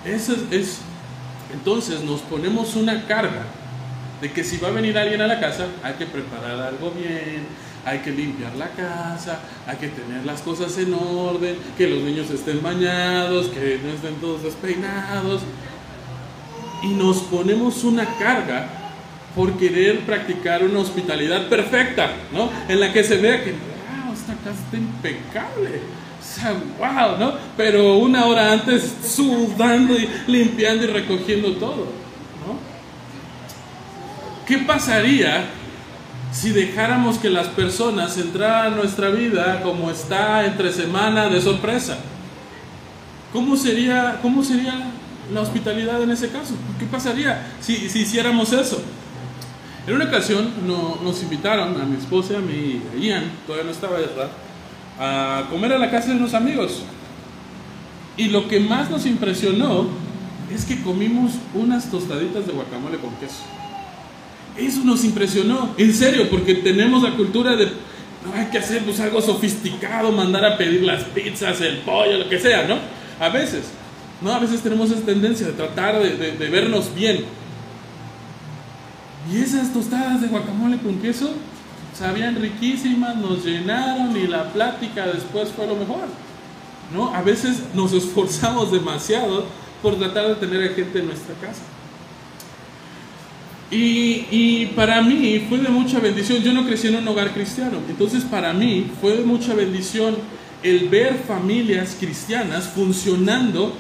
[0.05, 3.45] Entonces nos ponemos una carga
[4.21, 7.47] de que si va a venir alguien a la casa, hay que preparar algo bien,
[7.85, 12.31] hay que limpiar la casa, hay que tener las cosas en orden, que los niños
[12.31, 15.43] estén bañados, que no estén todos despeinados.
[16.83, 18.69] Y nos ponemos una carga
[19.35, 22.51] por querer practicar una hospitalidad perfecta, ¿no?
[22.69, 23.55] En la que se vea que,
[24.45, 25.81] casa está impecable.
[26.53, 27.33] Wow, ¿no?
[27.57, 31.87] Pero una hora antes sudando y limpiando y recogiendo todo,
[32.47, 32.59] ¿no?
[34.47, 35.47] ¿Qué pasaría
[36.33, 41.99] si dejáramos que las personas entraran a nuestra vida como está entre semana de sorpresa?
[43.33, 44.75] ¿Cómo sería, cómo sería
[45.33, 46.55] la hospitalidad en ese caso?
[46.79, 48.83] ¿Qué pasaría si, si hiciéramos eso?
[49.87, 54.29] En una ocasión nos invitaron a mi esposa, a mi Ian, todavía no estaba ¿verdad?
[54.99, 56.83] A comer a la casa de unos amigos.
[58.17, 59.89] Y lo que más nos impresionó
[60.53, 63.43] es que comimos unas tostaditas de guacamole con queso.
[64.57, 67.67] Eso nos impresionó, en serio, porque tenemos la cultura de
[68.25, 72.29] no hay que hacer pues, algo sofisticado, mandar a pedir las pizzas, el pollo, lo
[72.29, 72.79] que sea, ¿no?
[73.21, 73.65] A veces,
[74.23, 74.33] ¿no?
[74.33, 77.25] A veces tenemos esa tendencia de tratar de, de vernos bien.
[79.31, 81.35] Y esas tostadas de guacamole con queso
[81.99, 86.09] sabían riquísimas, nos llenaron y la plática después fue lo mejor.
[86.93, 87.15] ¿no?
[87.15, 89.47] A veces nos esforzamos demasiado
[89.83, 91.63] por tratar de tener a gente en nuestra casa.
[93.71, 96.43] Y, y, para mí fue de mucha bendición.
[96.43, 100.17] Yo no crecí en un hogar cristiano, entonces para mí fue de mucha bendición
[100.63, 103.75] el ver familias cristianas funcionando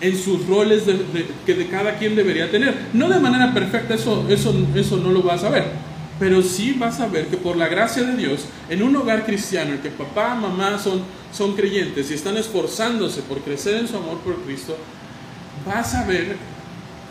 [0.00, 0.84] en sus roles
[1.44, 2.74] que de cada quien debería tener.
[2.92, 5.64] No de manera perfecta, eso, eso, eso no lo vas a ver,
[6.18, 9.72] pero sí vas a ver que por la gracia de Dios, en un hogar cristiano
[9.72, 11.02] en que papá, mamá son,
[11.32, 14.76] son creyentes y están esforzándose por crecer en su amor por Cristo,
[15.64, 16.36] vas a ver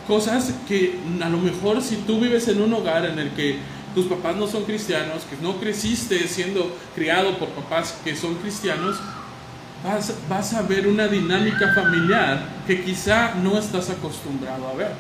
[0.07, 3.57] cosas que a lo mejor si tú vives en un hogar en el que
[3.95, 8.97] tus papás no son cristianos, que no creciste siendo criado por papás que son cristianos,
[9.83, 14.91] vas, vas a ver una dinámica familiar que quizá no estás acostumbrado a ver.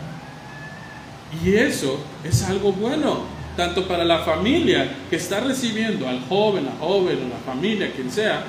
[1.43, 6.71] Y eso es algo bueno tanto para la familia que está recibiendo al joven, la
[6.79, 8.45] joven o la familia, quien sea,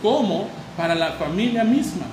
[0.00, 2.06] como para la familia misma.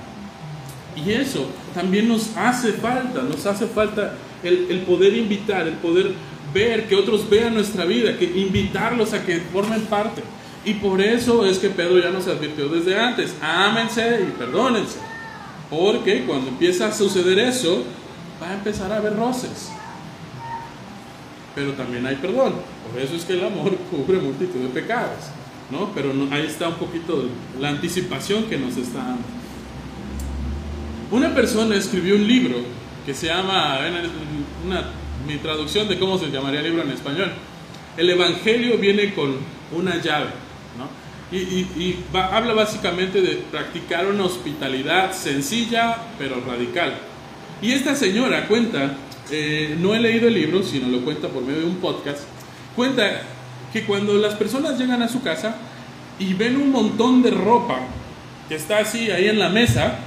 [0.96, 6.12] Y eso también nos hace falta, nos hace falta el, el, poder invitar, el poder
[6.52, 10.22] ver, que otros vean nuestra vida, que invitarlos a que formen parte.
[10.64, 14.98] Y por eso es que Pedro ya nos advirtió desde antes, ámense y perdónense.
[15.70, 17.84] Porque cuando empieza a suceder eso,
[18.42, 19.70] va a empezar a haber roces
[21.54, 22.54] pero también hay perdón.
[22.90, 25.30] Por eso es que el amor cubre multitud de pecados,
[25.70, 25.90] ¿no?
[25.94, 27.24] Pero ahí está un poquito
[27.60, 29.22] la anticipación que nos está dando.
[31.10, 32.56] Una persona escribió un libro
[33.06, 33.78] que se llama,
[34.64, 34.84] una,
[35.26, 37.32] mi traducción de cómo se llamaría el libro en español,
[37.96, 39.36] el Evangelio viene con
[39.72, 40.30] una llave,
[40.78, 40.88] ¿no?
[41.30, 46.94] Y, y, habla básicamente de practicar una hospitalidad sencilla pero radical.
[47.62, 48.96] Y esta señora cuenta
[49.30, 52.20] eh, no he leído el libro, sino lo cuenta por medio de un podcast,
[52.76, 53.22] cuenta
[53.72, 55.56] que cuando las personas llegan a su casa
[56.18, 57.78] y ven un montón de ropa
[58.48, 59.98] que está así ahí en la mesa,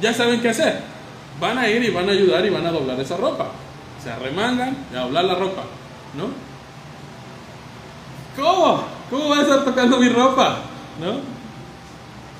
[0.00, 0.80] ya saben qué hacer.
[1.40, 3.52] Van a ir y van a ayudar y van a doblar esa ropa.
[4.02, 5.62] Se arremangan y a doblar la ropa,
[6.16, 6.28] ¿no?
[8.36, 8.84] ¿Cómo?
[9.08, 10.58] ¿Cómo va a estar tocando mi ropa?
[11.00, 11.20] ¿No?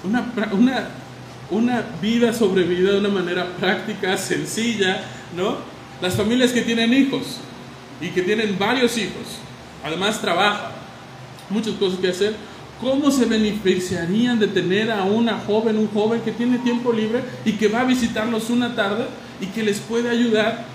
[0.08, 0.88] Una, una,
[1.50, 5.00] una vida sobre vida de una manera práctica, sencilla,
[5.34, 5.75] ¿no?
[6.00, 7.38] Las familias que tienen hijos
[8.00, 9.38] y que tienen varios hijos,
[9.82, 10.72] además trabajan,
[11.48, 12.36] muchas cosas que hacer,
[12.80, 17.52] ¿cómo se beneficiarían de tener a una joven, un joven que tiene tiempo libre y
[17.52, 19.06] que va a visitarlos una tarde
[19.40, 20.66] y que les puede ayudar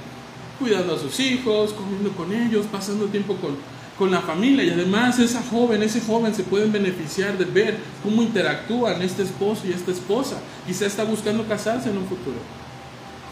[0.60, 3.58] cuidando a sus hijos, comiendo con ellos, pasando tiempo con,
[4.00, 8.24] con la familia y además esa joven, ese joven se pueden beneficiar de ver cómo
[8.24, 10.38] interactúan este esposo y esta esposa.
[10.66, 12.38] Quizá está buscando casarse en un futuro.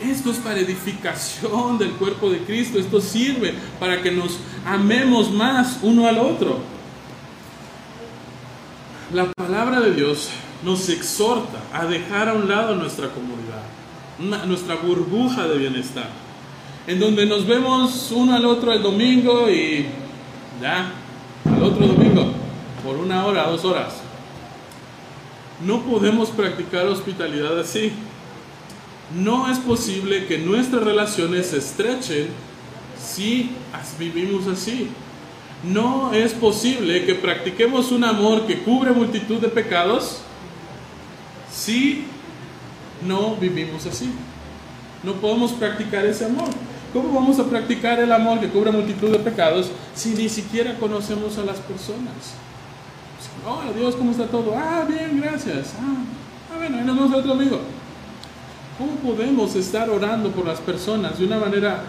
[0.02, 2.80] Esto es para edificación del cuerpo de Cristo.
[2.80, 6.60] Esto sirve para que nos amemos más uno al otro.
[9.14, 10.30] La palabra de Dios
[10.64, 16.10] nos exhorta a dejar a un lado nuestra comunidad, nuestra burbuja de bienestar,
[16.88, 19.88] en donde nos vemos uno al otro el domingo y
[20.62, 20.92] ya,
[21.46, 22.32] al otro domingo,
[22.86, 23.96] por una hora, dos horas.
[25.66, 27.92] No podemos practicar hospitalidad así.
[29.16, 32.28] No es posible que nuestras relaciones se estrechen
[33.02, 33.52] si
[33.98, 34.90] vivimos así.
[35.64, 40.20] No es posible que practiquemos un amor que cubre multitud de pecados
[41.52, 42.06] si
[43.06, 44.12] no vivimos así.
[45.04, 46.50] No podemos practicar ese amor.
[46.94, 51.38] ¿Cómo vamos a practicar el amor que cubre multitud de pecados si ni siquiera conocemos
[51.38, 52.36] a las personas?
[53.46, 54.54] Hola Dios, ¿cómo está todo?
[54.56, 55.74] Ah, bien, gracias.
[55.80, 56.04] Ah,
[56.54, 57.60] ah bueno, ahí nos vemos otro amigo.
[58.80, 61.84] ¿Cómo podemos estar orando por las personas de una manera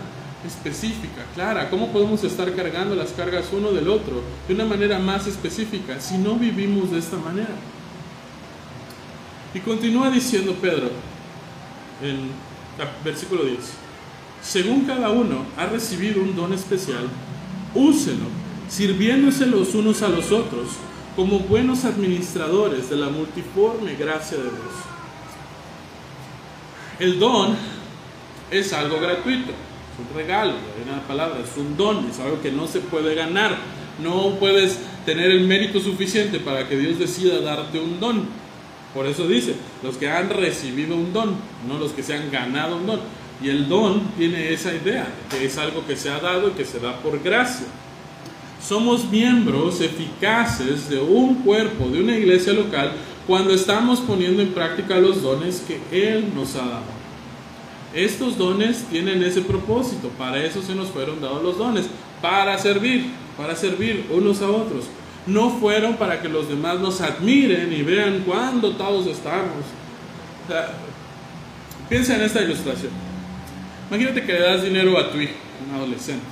[0.45, 1.71] específica, clara?
[1.71, 6.19] ¿Cómo podemos estar cargando las cargas uno del otro de una manera más específica si
[6.19, 7.55] no vivimos de esta manera?
[9.55, 10.91] Y continúa diciendo Pedro
[12.03, 12.33] en
[13.05, 13.59] versículo 10.
[14.43, 17.09] Según cada uno ha recibido un don especial,
[17.73, 18.27] úselo,
[18.69, 20.71] sirviéndose los unos a los otros
[21.15, 25.00] como buenos administradores de la multiforme gracia de Dios.
[27.01, 27.57] El don
[28.51, 32.53] es algo gratuito, es un regalo, hay una palabra, es un don, es algo que
[32.53, 33.57] no se puede ganar.
[34.03, 38.25] No puedes tener el mérito suficiente para que Dios decida darte un don.
[38.93, 41.37] Por eso dice, los que han recibido un don,
[41.67, 43.01] no los que se han ganado un don.
[43.43, 46.67] Y el don tiene esa idea, que es algo que se ha dado y que
[46.67, 47.67] se da por gracia.
[48.63, 52.93] Somos miembros eficaces de un cuerpo, de una iglesia local,
[53.31, 56.83] cuando estamos poniendo en práctica los dones que Él nos ha dado.
[57.95, 61.87] Estos dones tienen ese propósito, para eso se nos fueron dados los dones,
[62.21, 63.07] para servir,
[63.37, 64.87] para servir unos a otros.
[65.29, 69.63] No fueron para que los demás nos admiren y vean cuán dotados estamos.
[71.89, 72.91] piensa en esta ilustración.
[73.91, 75.35] Imagínate que le das dinero a tu hijo,
[75.69, 76.25] un adolescente.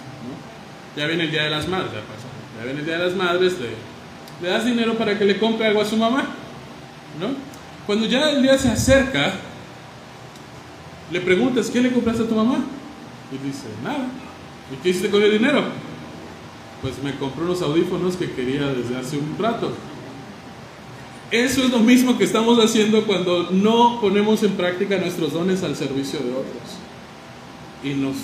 [0.97, 2.27] Ya viene el Día de las Madres, ya pasó.
[2.59, 3.69] Ya viene el Día de las Madres, le,
[4.43, 6.35] le das dinero para que le compre algo a su mamá.
[7.21, 7.29] ¿No?
[7.87, 9.35] Cuando ya el día se acerca,
[11.11, 12.59] le preguntas, ¿qué le compraste a tu mamá?
[13.33, 14.07] Y dice, nada.
[14.73, 15.65] ¿Y qué hiciste con el dinero?
[16.83, 19.73] Pues me compré unos audífonos que quería desde hace un rato.
[21.31, 25.77] Eso es lo mismo que estamos haciendo cuando no ponemos en práctica nuestros dones al
[25.77, 26.79] servicio de otros.
[27.85, 28.17] Y nos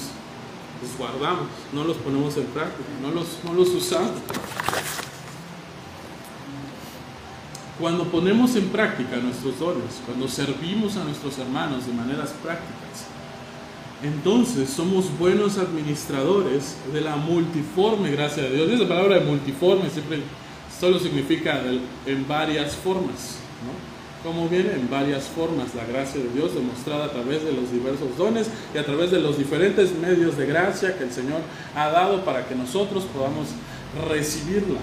[0.98, 4.10] guardamos, no los ponemos en práctica, no los, no los usamos.
[7.84, 13.04] Cuando ponemos en práctica nuestros dones, cuando servimos a nuestros hermanos de maneras prácticas,
[14.02, 18.70] entonces somos buenos administradores de la multiforme gracia de Dios.
[18.70, 20.20] Esa palabra de multiforme siempre
[20.80, 21.60] solo significa
[22.06, 24.26] en varias formas, ¿no?
[24.26, 28.16] Como viene en varias formas la gracia de Dios demostrada a través de los diversos
[28.16, 31.42] dones y a través de los diferentes medios de gracia que el Señor
[31.76, 33.48] ha dado para que nosotros podamos
[34.08, 34.80] recibirla.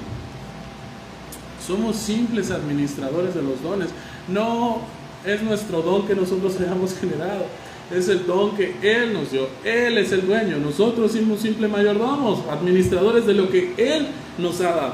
[1.65, 3.89] Somos simples administradores de los dones.
[4.27, 4.81] No
[5.25, 7.45] es nuestro don que nosotros hayamos generado.
[7.91, 9.47] Es el don que Él nos dio.
[9.63, 10.57] Él es el dueño.
[10.57, 14.07] Nosotros somos simples mayordomos, administradores de lo que Él
[14.37, 14.93] nos ha dado.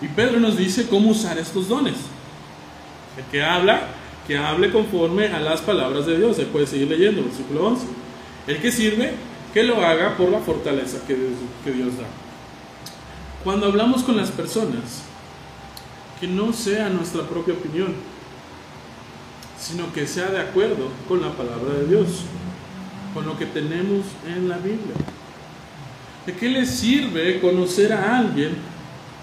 [0.00, 1.94] Y Pedro nos dice cómo usar estos dones.
[3.16, 3.82] El que habla,
[4.26, 6.36] que hable conforme a las palabras de Dios.
[6.36, 7.86] Se puede seguir leyendo, versículo 11.
[8.46, 9.12] El que sirve,
[9.52, 11.16] que lo haga por la fortaleza que
[11.64, 12.23] que Dios da.
[13.44, 15.02] Cuando hablamos con las personas,
[16.18, 17.92] que no sea nuestra propia opinión,
[19.60, 22.22] sino que sea de acuerdo con la palabra de Dios,
[23.12, 24.94] con lo que tenemos en la Biblia.
[26.24, 28.56] ¿De qué le sirve conocer a alguien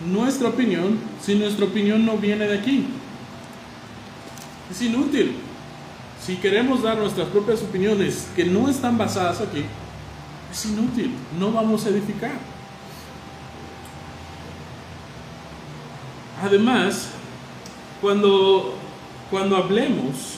[0.05, 2.85] nuestra opinión si nuestra opinión no viene de aquí?
[4.69, 5.35] Es inútil.
[6.23, 9.63] Si queremos dar nuestras propias opiniones que no están basadas aquí,
[10.51, 12.50] es inútil, no vamos a edificar.
[16.41, 17.09] Además,
[18.01, 18.73] cuando,
[19.29, 20.37] cuando hablemos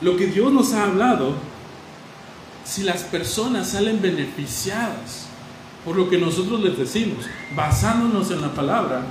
[0.00, 1.34] lo que Dios nos ha hablado,
[2.64, 5.26] si las personas salen beneficiadas
[5.84, 7.24] por lo que nosotros les decimos,
[7.56, 9.02] basándonos en la palabra,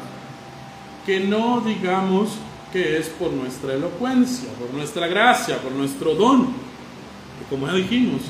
[1.06, 2.30] que no digamos
[2.72, 6.46] que es por nuestra elocuencia, por nuestra gracia, por nuestro don.
[6.46, 8.22] Que como ya dijimos,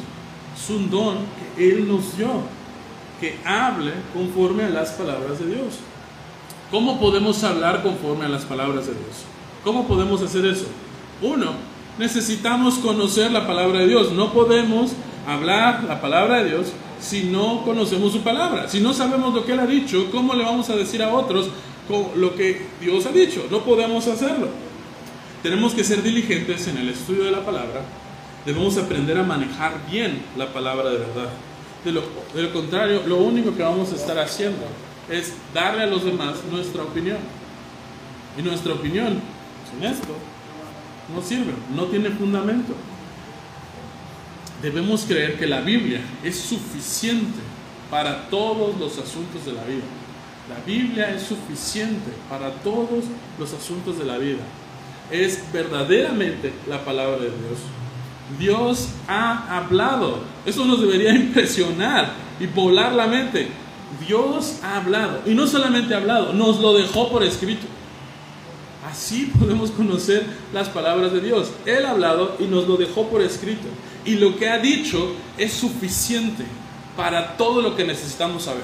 [0.57, 1.17] es un don
[1.57, 2.41] que Él nos dio,
[3.19, 5.80] que hable conforme a las palabras de Dios.
[6.72, 9.26] ¿Cómo podemos hablar conforme a las palabras de Dios?
[9.63, 10.65] ¿Cómo podemos hacer eso?
[11.20, 11.53] Uno,
[11.97, 14.11] necesitamos conocer la palabra de Dios.
[14.11, 14.91] No podemos
[15.28, 16.67] hablar la palabra de Dios
[17.01, 18.67] si no conocemos su palabra.
[18.67, 21.49] Si no sabemos lo que Él ha dicho, ¿cómo le vamos a decir a otros
[22.15, 23.47] lo que Dios ha dicho?
[23.49, 24.49] No podemos hacerlo.
[25.41, 27.82] Tenemos que ser diligentes en el estudio de la palabra.
[28.45, 31.30] Debemos aprender a manejar bien la palabra de verdad.
[31.84, 32.03] De lo,
[32.36, 34.67] de lo contrario, lo único que vamos a estar haciendo
[35.10, 37.18] es darle a los demás nuestra opinión.
[38.38, 39.20] Y nuestra opinión,
[39.70, 40.16] sin esto,
[41.14, 42.74] no sirve, no tiene fundamento.
[44.62, 47.39] Debemos creer que la Biblia es suficiente
[47.89, 49.84] para todos los asuntos de la vida.
[50.49, 53.05] La Biblia es suficiente para todos
[53.38, 54.43] los asuntos de la vida.
[55.12, 57.60] Es verdaderamente la palabra de Dios.
[58.38, 60.20] Dios ha hablado.
[60.45, 63.47] Eso nos debería impresionar y volar la mente.
[64.05, 65.21] Dios ha hablado.
[65.25, 67.65] Y no solamente ha hablado, nos lo dejó por escrito.
[68.89, 71.51] Así podemos conocer las palabras de Dios.
[71.65, 73.67] Él ha hablado y nos lo dejó por escrito.
[74.05, 76.43] Y lo que ha dicho es suficiente
[76.95, 78.63] para todo lo que necesitamos saber.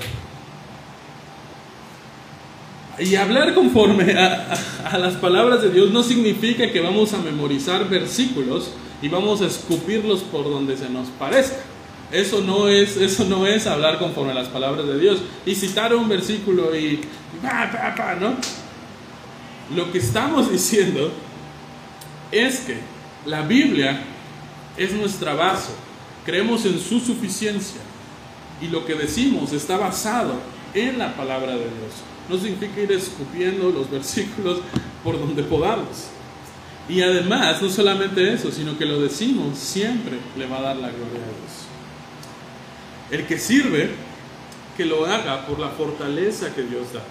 [2.97, 4.53] Y hablar conforme a,
[4.85, 8.71] a, las palabras de Dios no significa que vamos a memorizar versículos
[9.01, 11.57] y vamos a escupirlos por donde se nos parezca.
[12.11, 15.19] Eso no es, eso no es hablar conforme a las palabras de Dios.
[15.45, 17.01] Y citar un versículo y...
[17.41, 18.35] Pa, pa, pa, ¿no?
[19.75, 21.11] Lo que estamos diciendo
[22.31, 22.77] es que
[23.25, 24.01] la Biblia
[24.77, 25.71] es nuestra base.
[26.25, 27.81] Creemos en su suficiencia.
[28.61, 30.35] Y lo que decimos está basado
[30.73, 31.93] en la palabra de Dios.
[32.29, 34.59] No significa ir escupiendo los versículos
[35.03, 36.09] por donde podamos.
[36.87, 40.89] Y además, no solamente eso, sino que lo decimos siempre le va a dar la
[40.89, 41.44] gloria a Dios.
[43.11, 43.91] El que sirve,
[44.75, 47.01] que lo haga por la fortaleza que Dios da.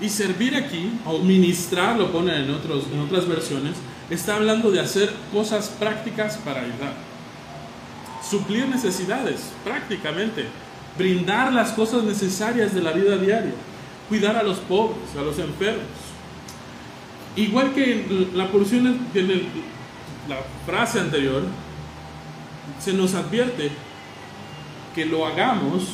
[0.00, 3.76] Y servir aquí, o ministrar, lo ponen en, otros, en otras versiones,
[4.10, 6.94] está hablando de hacer cosas prácticas para ayudar.
[8.28, 10.46] Suplir necesidades, prácticamente.
[10.98, 13.54] Brindar las cosas necesarias de la vida diaria.
[14.08, 15.84] Cuidar a los pobres, a los enfermos.
[17.36, 19.28] Igual que en la porción, en
[20.28, 21.42] la frase anterior,
[22.78, 23.70] se nos advierte
[24.94, 25.84] que lo hagamos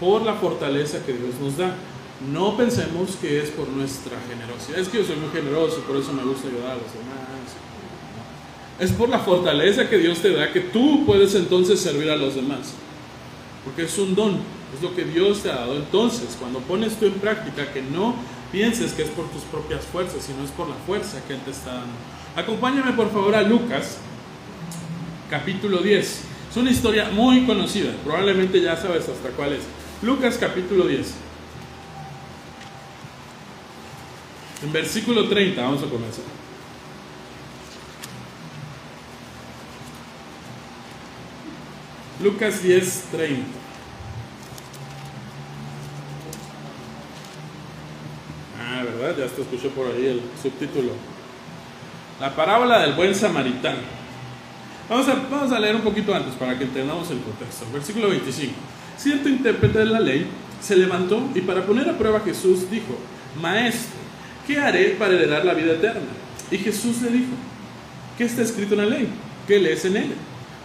[0.00, 1.74] por la fortaleza que Dios nos da.
[2.32, 4.78] No pensemos que es por nuestra generosidad.
[4.78, 7.26] Es que yo soy muy generoso, por eso me gusta ayudar a los demás.
[8.78, 12.34] Es por la fortaleza que Dios te da que tú puedes entonces servir a los
[12.34, 12.72] demás.
[13.64, 14.38] Porque es un don,
[14.74, 15.76] es lo que Dios te ha dado.
[15.76, 18.14] Entonces, cuando pones tú en práctica que no
[18.52, 21.50] pienses que es por tus propias fuerzas, sino es por la fuerza que Él te
[21.50, 21.92] está dando.
[22.36, 23.98] Acompáñame por favor a Lucas,
[25.30, 26.35] capítulo 10.
[26.56, 29.64] Es una historia muy conocida, probablemente ya sabes hasta cuál es.
[30.00, 31.06] Lucas capítulo 10.
[34.62, 36.24] En versículo 30, vamos a comenzar.
[42.24, 43.42] Lucas 10, 30.
[48.58, 49.26] Ah, ¿verdad?
[49.26, 50.92] Ya te escuché por ahí el subtítulo.
[52.18, 54.05] La parábola del buen samaritano.
[54.88, 57.66] Vamos a, leer un poquito antes para que entendamos el contexto.
[57.72, 58.52] Versículo 25.
[58.96, 60.26] Cierto intérprete de la ley
[60.60, 62.96] se levantó y para poner a prueba a Jesús dijo,
[63.40, 63.98] Maestro,
[64.46, 66.06] ¿qué haré para heredar la vida eterna?
[66.50, 67.32] Y Jesús le dijo,
[68.16, 69.08] ¿qué está escrito en la ley?
[69.46, 70.14] ¿Qué lees en ella?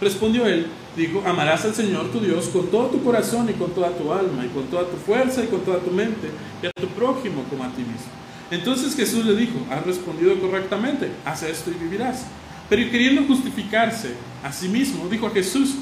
[0.00, 0.66] Respondió él,
[0.96, 4.44] dijo, amarás al Señor tu Dios con todo tu corazón y con toda tu alma
[4.44, 6.28] y con toda tu fuerza y con toda tu mente
[6.62, 8.12] y a tu prójimo como a ti mismo.
[8.50, 12.26] Entonces Jesús le dijo, has respondido correctamente, haz esto y vivirás.
[12.68, 15.74] Pero queriendo justificarse a sí mismo, dijo a Jesús,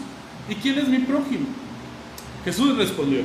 [0.48, 1.46] ¿y quién es mi prójimo?
[2.44, 3.20] Jesús respondió,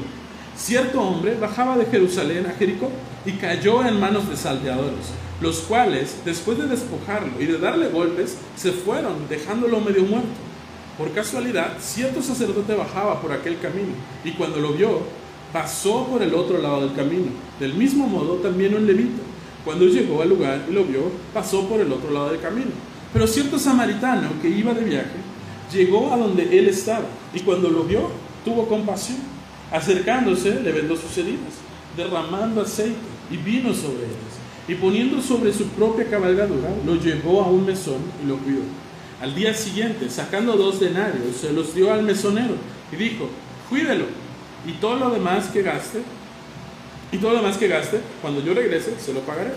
[0.57, 2.91] cierto hombre bajaba de Jerusalén a Jericó
[3.25, 8.37] y cayó en manos de salteadores, los cuales, después de despojarlo y de darle golpes,
[8.55, 10.27] se fueron dejándolo medio muerto.
[10.97, 13.93] Por casualidad, cierto sacerdote bajaba por aquel camino
[14.23, 15.01] y cuando lo vio,
[15.51, 17.31] pasó por el otro lado del camino.
[17.59, 19.21] Del mismo modo, también un levita,
[19.63, 22.71] cuando llegó al lugar y lo vio, pasó por el otro lado del camino.
[23.15, 25.15] Pero cierto samaritano que iba de viaje,
[25.71, 28.09] llegó a donde él estaba y cuando lo vio,
[28.43, 29.19] tuvo compasión.
[29.71, 31.53] Acercándose, le vendó sus heridas,
[31.95, 32.97] derramando aceite
[33.31, 34.35] y vino sobre ellas.
[34.67, 38.63] Y poniendo sobre su propia cabalgadura, lo llevó a un mesón y lo cuidó.
[39.21, 42.55] Al día siguiente, sacando dos denarios, se los dio al mesonero
[42.91, 43.29] y dijo,
[43.69, 44.07] cuídelo,
[44.67, 46.01] y todo lo demás que gaste,
[47.13, 49.53] y todo lo demás que gaste, cuando yo regrese, se lo pagaré.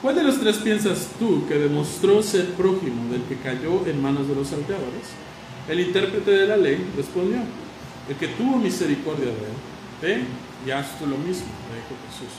[0.00, 4.28] ¿Cuál de los tres piensas tú que demostró ser prójimo del que cayó en manos
[4.28, 5.08] de los salteadores?
[5.68, 7.38] El intérprete de la ley respondió,
[8.08, 10.24] el que tuvo misericordia de él, ve
[10.64, 12.32] y haz tú lo mismo, le dijo Jesús.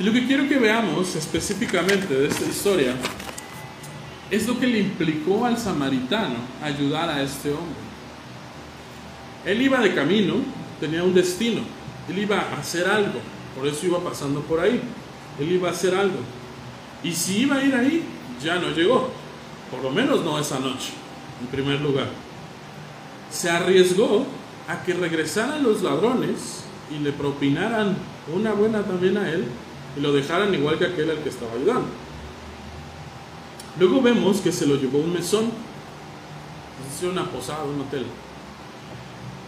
[0.00, 2.94] Y lo que quiero que veamos específicamente de esta historia
[4.30, 7.84] es lo que le implicó al samaritano ayudar a este hombre.
[9.44, 10.36] Él iba de camino,
[10.80, 11.60] tenía un destino,
[12.08, 13.20] él iba a hacer algo,
[13.54, 14.80] por eso iba pasando por ahí,
[15.38, 16.18] él iba a hacer algo.
[17.02, 18.04] Y si iba a ir ahí,
[18.42, 19.10] ya no llegó,
[19.70, 20.92] por lo menos no esa noche,
[21.40, 22.08] en primer lugar.
[23.30, 24.26] Se arriesgó
[24.68, 27.96] a que regresaran los ladrones y le propinaran
[28.34, 29.44] una buena también a él
[29.96, 31.88] y lo dejaran igual que aquel al que estaba ayudando.
[33.78, 35.50] Luego vemos que se lo llevó un mesón,
[36.80, 38.06] es decir, una posada, un hotel,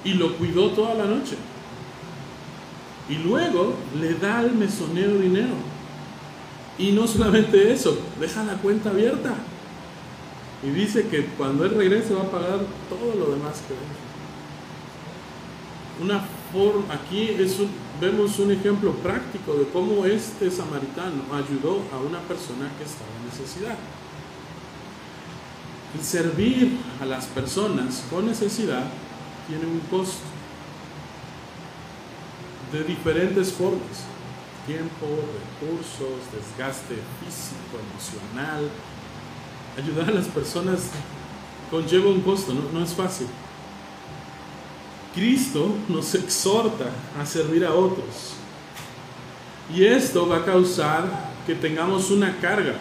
[0.04, 1.36] y lo cuidó toda la noche.
[3.08, 5.54] Y luego le da al mesonero dinero.
[6.78, 9.34] Y no solamente eso, deja la cuenta abierta.
[10.62, 14.06] Y dice que cuando él regrese va a pagar todo lo demás que debe.
[16.02, 16.22] Una
[16.52, 17.70] forma, aquí es un,
[18.00, 23.26] vemos un ejemplo práctico de cómo este samaritano ayudó a una persona que estaba en
[23.26, 23.78] necesidad.
[25.96, 28.84] El servir a las personas con necesidad
[29.48, 30.24] tiene un costo
[32.72, 34.15] de diferentes formas.
[34.66, 35.06] Tiempo,
[35.60, 38.68] recursos, desgaste físico, emocional.
[39.78, 40.90] Ayudar a las personas
[41.70, 43.28] conlleva un costo, no, no es fácil.
[45.14, 48.34] Cristo nos exhorta a servir a otros.
[49.74, 51.04] Y esto va a causar
[51.46, 52.74] que tengamos una carga.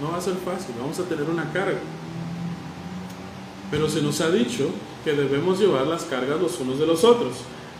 [0.00, 1.78] No va a ser fácil, vamos a tener una carga.
[3.70, 4.70] Pero se nos ha dicho
[5.04, 7.34] que debemos llevar las cargas los unos de los otros.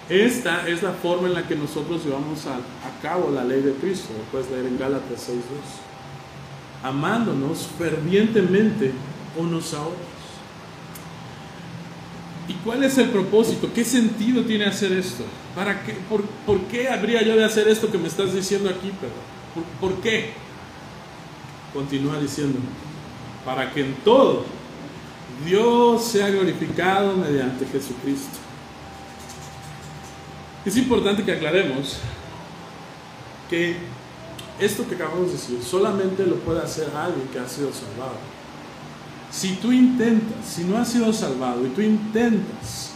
[0.08, 2.58] Esta es la forma en la que nosotros llevamos a,
[3.02, 4.08] cabo la ley de Cristo.
[4.32, 5.34] puedes leer en Gálatas 6.2.
[6.82, 8.92] Amándonos fervientemente
[9.36, 9.98] unos a otros.
[12.48, 13.70] ¿Y cuál es el propósito?
[13.74, 15.24] ¿Qué sentido tiene hacer esto?
[15.54, 19.12] ¿Para qué, por, qué habría yo de hacer esto que me estás diciendo aquí, Pedro?
[19.54, 20.32] ¿Por, ¿Por qué?
[21.74, 22.58] Continúa diciendo,
[23.44, 24.46] para que en todo
[25.44, 28.47] Dios sea glorificado mediante Jesucristo.
[30.64, 31.98] Es importante que aclaremos
[33.48, 33.76] que
[34.58, 38.16] esto que acabamos de decir solamente lo puede hacer alguien que ha sido salvado.
[39.30, 42.92] Si tú intentas, si no has sido salvado y tú intentas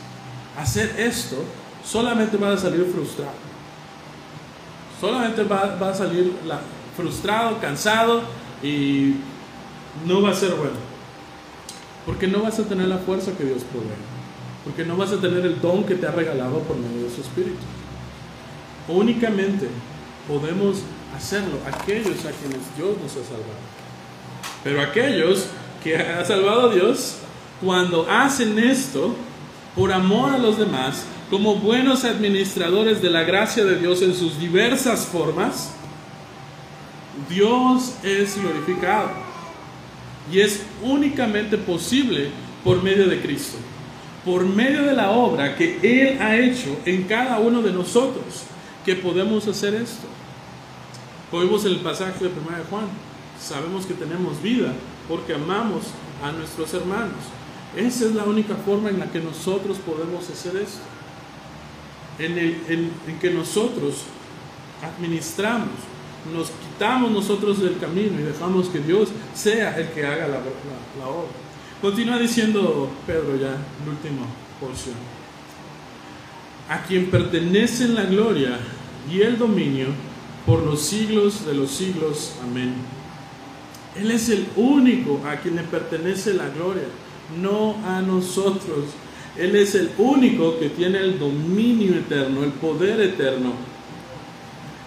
[0.59, 1.37] hacer esto,
[1.85, 3.53] solamente vas a salir frustrado.
[5.01, 6.33] Solamente va, a salir
[6.97, 8.23] frustrado, cansado
[8.63, 9.17] y
[10.07, 10.77] no va a ser bueno.
[12.07, 14.12] Porque no vas a tener la fuerza que Dios provee.
[14.65, 17.21] Porque no vas a tener el don que te ha regalado por medio de su
[17.21, 17.59] Espíritu.
[18.89, 19.69] Únicamente
[20.29, 20.83] podemos
[21.17, 23.73] hacerlo aquellos a quienes Dios nos ha salvado.
[24.63, 25.47] Pero aquellos
[25.83, 27.17] que ha salvado a Dios,
[27.61, 29.15] cuando hacen esto
[29.75, 34.39] por amor a los demás, como buenos administradores de la gracia de Dios en sus
[34.39, 35.73] diversas formas,
[37.29, 39.11] Dios es glorificado.
[40.31, 42.31] Y es únicamente posible
[42.63, 43.57] por medio de Cristo,
[44.25, 48.45] por medio de la obra que Él ha hecho en cada uno de nosotros,
[48.85, 50.07] que podemos hacer esto.
[51.33, 52.85] Oímos el pasaje de 1 de Juan,
[53.41, 54.73] sabemos que tenemos vida
[55.09, 55.85] porque amamos
[56.23, 57.16] a nuestros hermanos.
[57.77, 60.81] Esa es la única forma en la que nosotros podemos hacer esto.
[62.18, 64.05] En, el, que nosotros
[64.83, 65.70] administramos,
[66.33, 71.31] nos quitamos nosotros del camino y dejamos que Dios sea el que haga la, obra.
[71.83, 74.24] Continúa diciendo Pedro ya, la última
[74.61, 74.95] porción.
[76.68, 78.57] A quien pertenecen la gloria
[79.11, 79.89] y el dominio
[80.47, 82.35] por los siglos de los siglos.
[82.41, 82.72] Amén.
[84.01, 86.85] Él es el único a quien le pertenece la gloria,
[87.41, 88.85] no a nosotros.
[89.37, 93.55] Él es el único que tiene el dominio eterno, el poder eterno.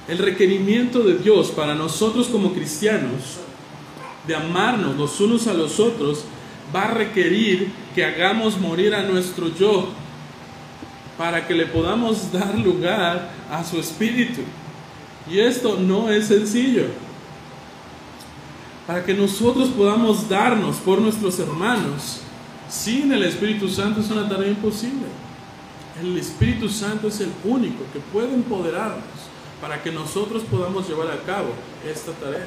[0.07, 3.41] El requerimiento de Dios para nosotros como cristianos
[4.25, 6.23] de amarnos los unos a los otros
[6.74, 9.89] va a requerir que hagamos morir a nuestro yo
[11.18, 14.41] para que le podamos dar lugar a su espíritu.
[15.30, 16.86] Y esto no es sencillo
[18.86, 22.22] para que nosotros podamos darnos por nuestros hermanos.
[22.70, 25.07] Sin el Espíritu Santo es una tarea imposible.
[25.99, 29.03] El Espíritu Santo es el único que puede empoderarnos
[29.61, 31.49] para que nosotros podamos llevar a cabo
[31.88, 32.45] esta tarea.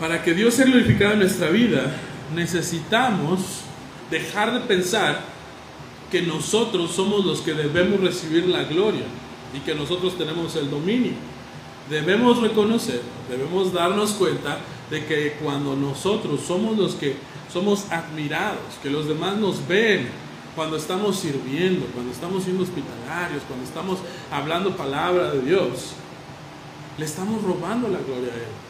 [0.00, 1.94] Para que Dios sea glorificado en nuestra vida,
[2.34, 3.60] necesitamos
[4.10, 5.20] dejar de pensar
[6.10, 9.04] que nosotros somos los que debemos recibir la gloria
[9.54, 11.12] y que nosotros tenemos el dominio
[11.88, 14.58] debemos reconocer, debemos darnos cuenta
[14.90, 17.16] de que cuando nosotros somos los que
[17.52, 20.08] somos admirados, que los demás nos ven
[20.54, 23.98] cuando estamos sirviendo, cuando estamos siendo hospitalarios, cuando estamos
[24.30, 25.92] hablando palabra de Dios,
[26.96, 28.63] le estamos robando la gloria a Él.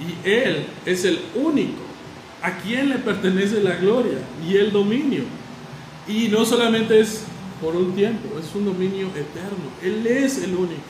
[0.00, 1.82] Y Él es el único
[2.42, 5.22] a quien le pertenece la gloria y el dominio.
[6.06, 7.24] Y no solamente es
[7.60, 9.70] por un tiempo, es un dominio eterno.
[9.82, 10.82] Él es el único.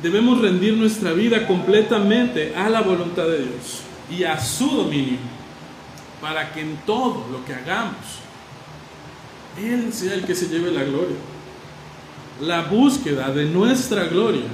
[0.00, 3.82] Debemos rendir nuestra vida completamente a la voluntad de Dios
[4.16, 5.18] y a su dominio,
[6.20, 7.96] para que en todo lo que hagamos,
[9.60, 11.16] Él sea el que se lleve la gloria.
[12.40, 14.44] La búsqueda de nuestra gloria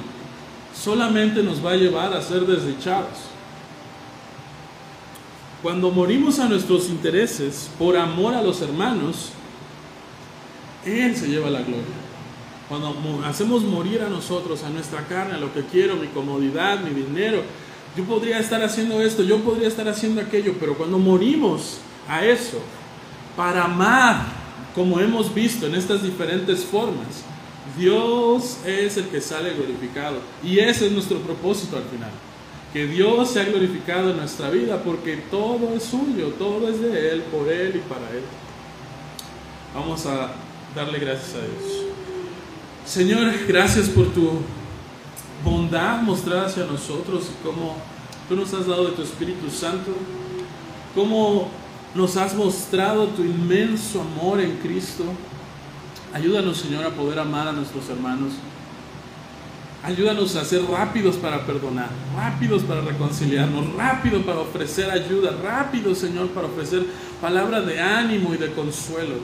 [0.74, 3.34] solamente nos va a llevar a ser desdichados.
[5.62, 9.30] Cuando morimos a nuestros intereses por amor a los hermanos,
[10.84, 11.84] Él se lleva la gloria.
[12.68, 12.94] Cuando
[13.24, 17.42] hacemos morir a nosotros, a nuestra carne, a lo que quiero, mi comodidad, mi dinero,
[17.96, 22.58] yo podría estar haciendo esto, yo podría estar haciendo aquello, pero cuando morimos a eso,
[23.36, 24.22] para amar,
[24.74, 27.24] como hemos visto en estas diferentes formas,
[27.78, 30.18] Dios es el que sale glorificado.
[30.42, 32.10] Y ese es nuestro propósito al final.
[32.72, 37.22] Que Dios sea glorificado en nuestra vida porque todo es suyo, todo es de Él,
[37.22, 38.22] por Él y para Él.
[39.74, 40.32] Vamos a
[40.74, 41.84] darle gracias a Dios.
[42.84, 44.30] Señor, gracias por tu
[45.44, 47.76] bondad mostrada hacia nosotros y cómo
[48.28, 49.92] tú nos has dado de tu Espíritu Santo,
[50.94, 51.48] cómo
[51.94, 55.04] nos has mostrado tu inmenso amor en Cristo.
[56.14, 58.34] Ayúdanos, Señor, a poder amar a nuestros hermanos.
[59.82, 66.28] Ayúdanos a ser rápidos para perdonar, rápidos para reconciliarnos, rápidos para ofrecer ayuda, rápidos, Señor,
[66.28, 66.86] para ofrecer
[67.20, 69.16] palabras de ánimo y de consuelo.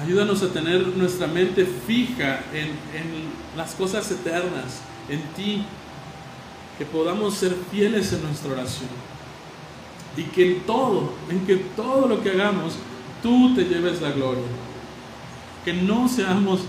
[0.00, 3.24] Ayúdanos a tener nuestra mente fija en, en
[3.56, 5.64] las cosas eternas, en ti,
[6.78, 8.88] que podamos ser fieles en nuestra oración.
[10.16, 12.74] Y que en todo, en que todo lo que hagamos,
[13.20, 14.44] tú te lleves la gloria.
[15.64, 16.60] Que no seamos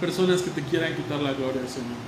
[0.00, 1.98] personas que te quieran quitar la gloria, Señor.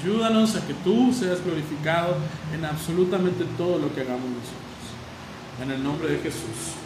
[0.00, 2.16] Ayúdanos a que tú seas glorificado
[2.52, 5.62] en absolutamente todo lo que hagamos nosotros.
[5.62, 6.85] En el nombre de Jesús.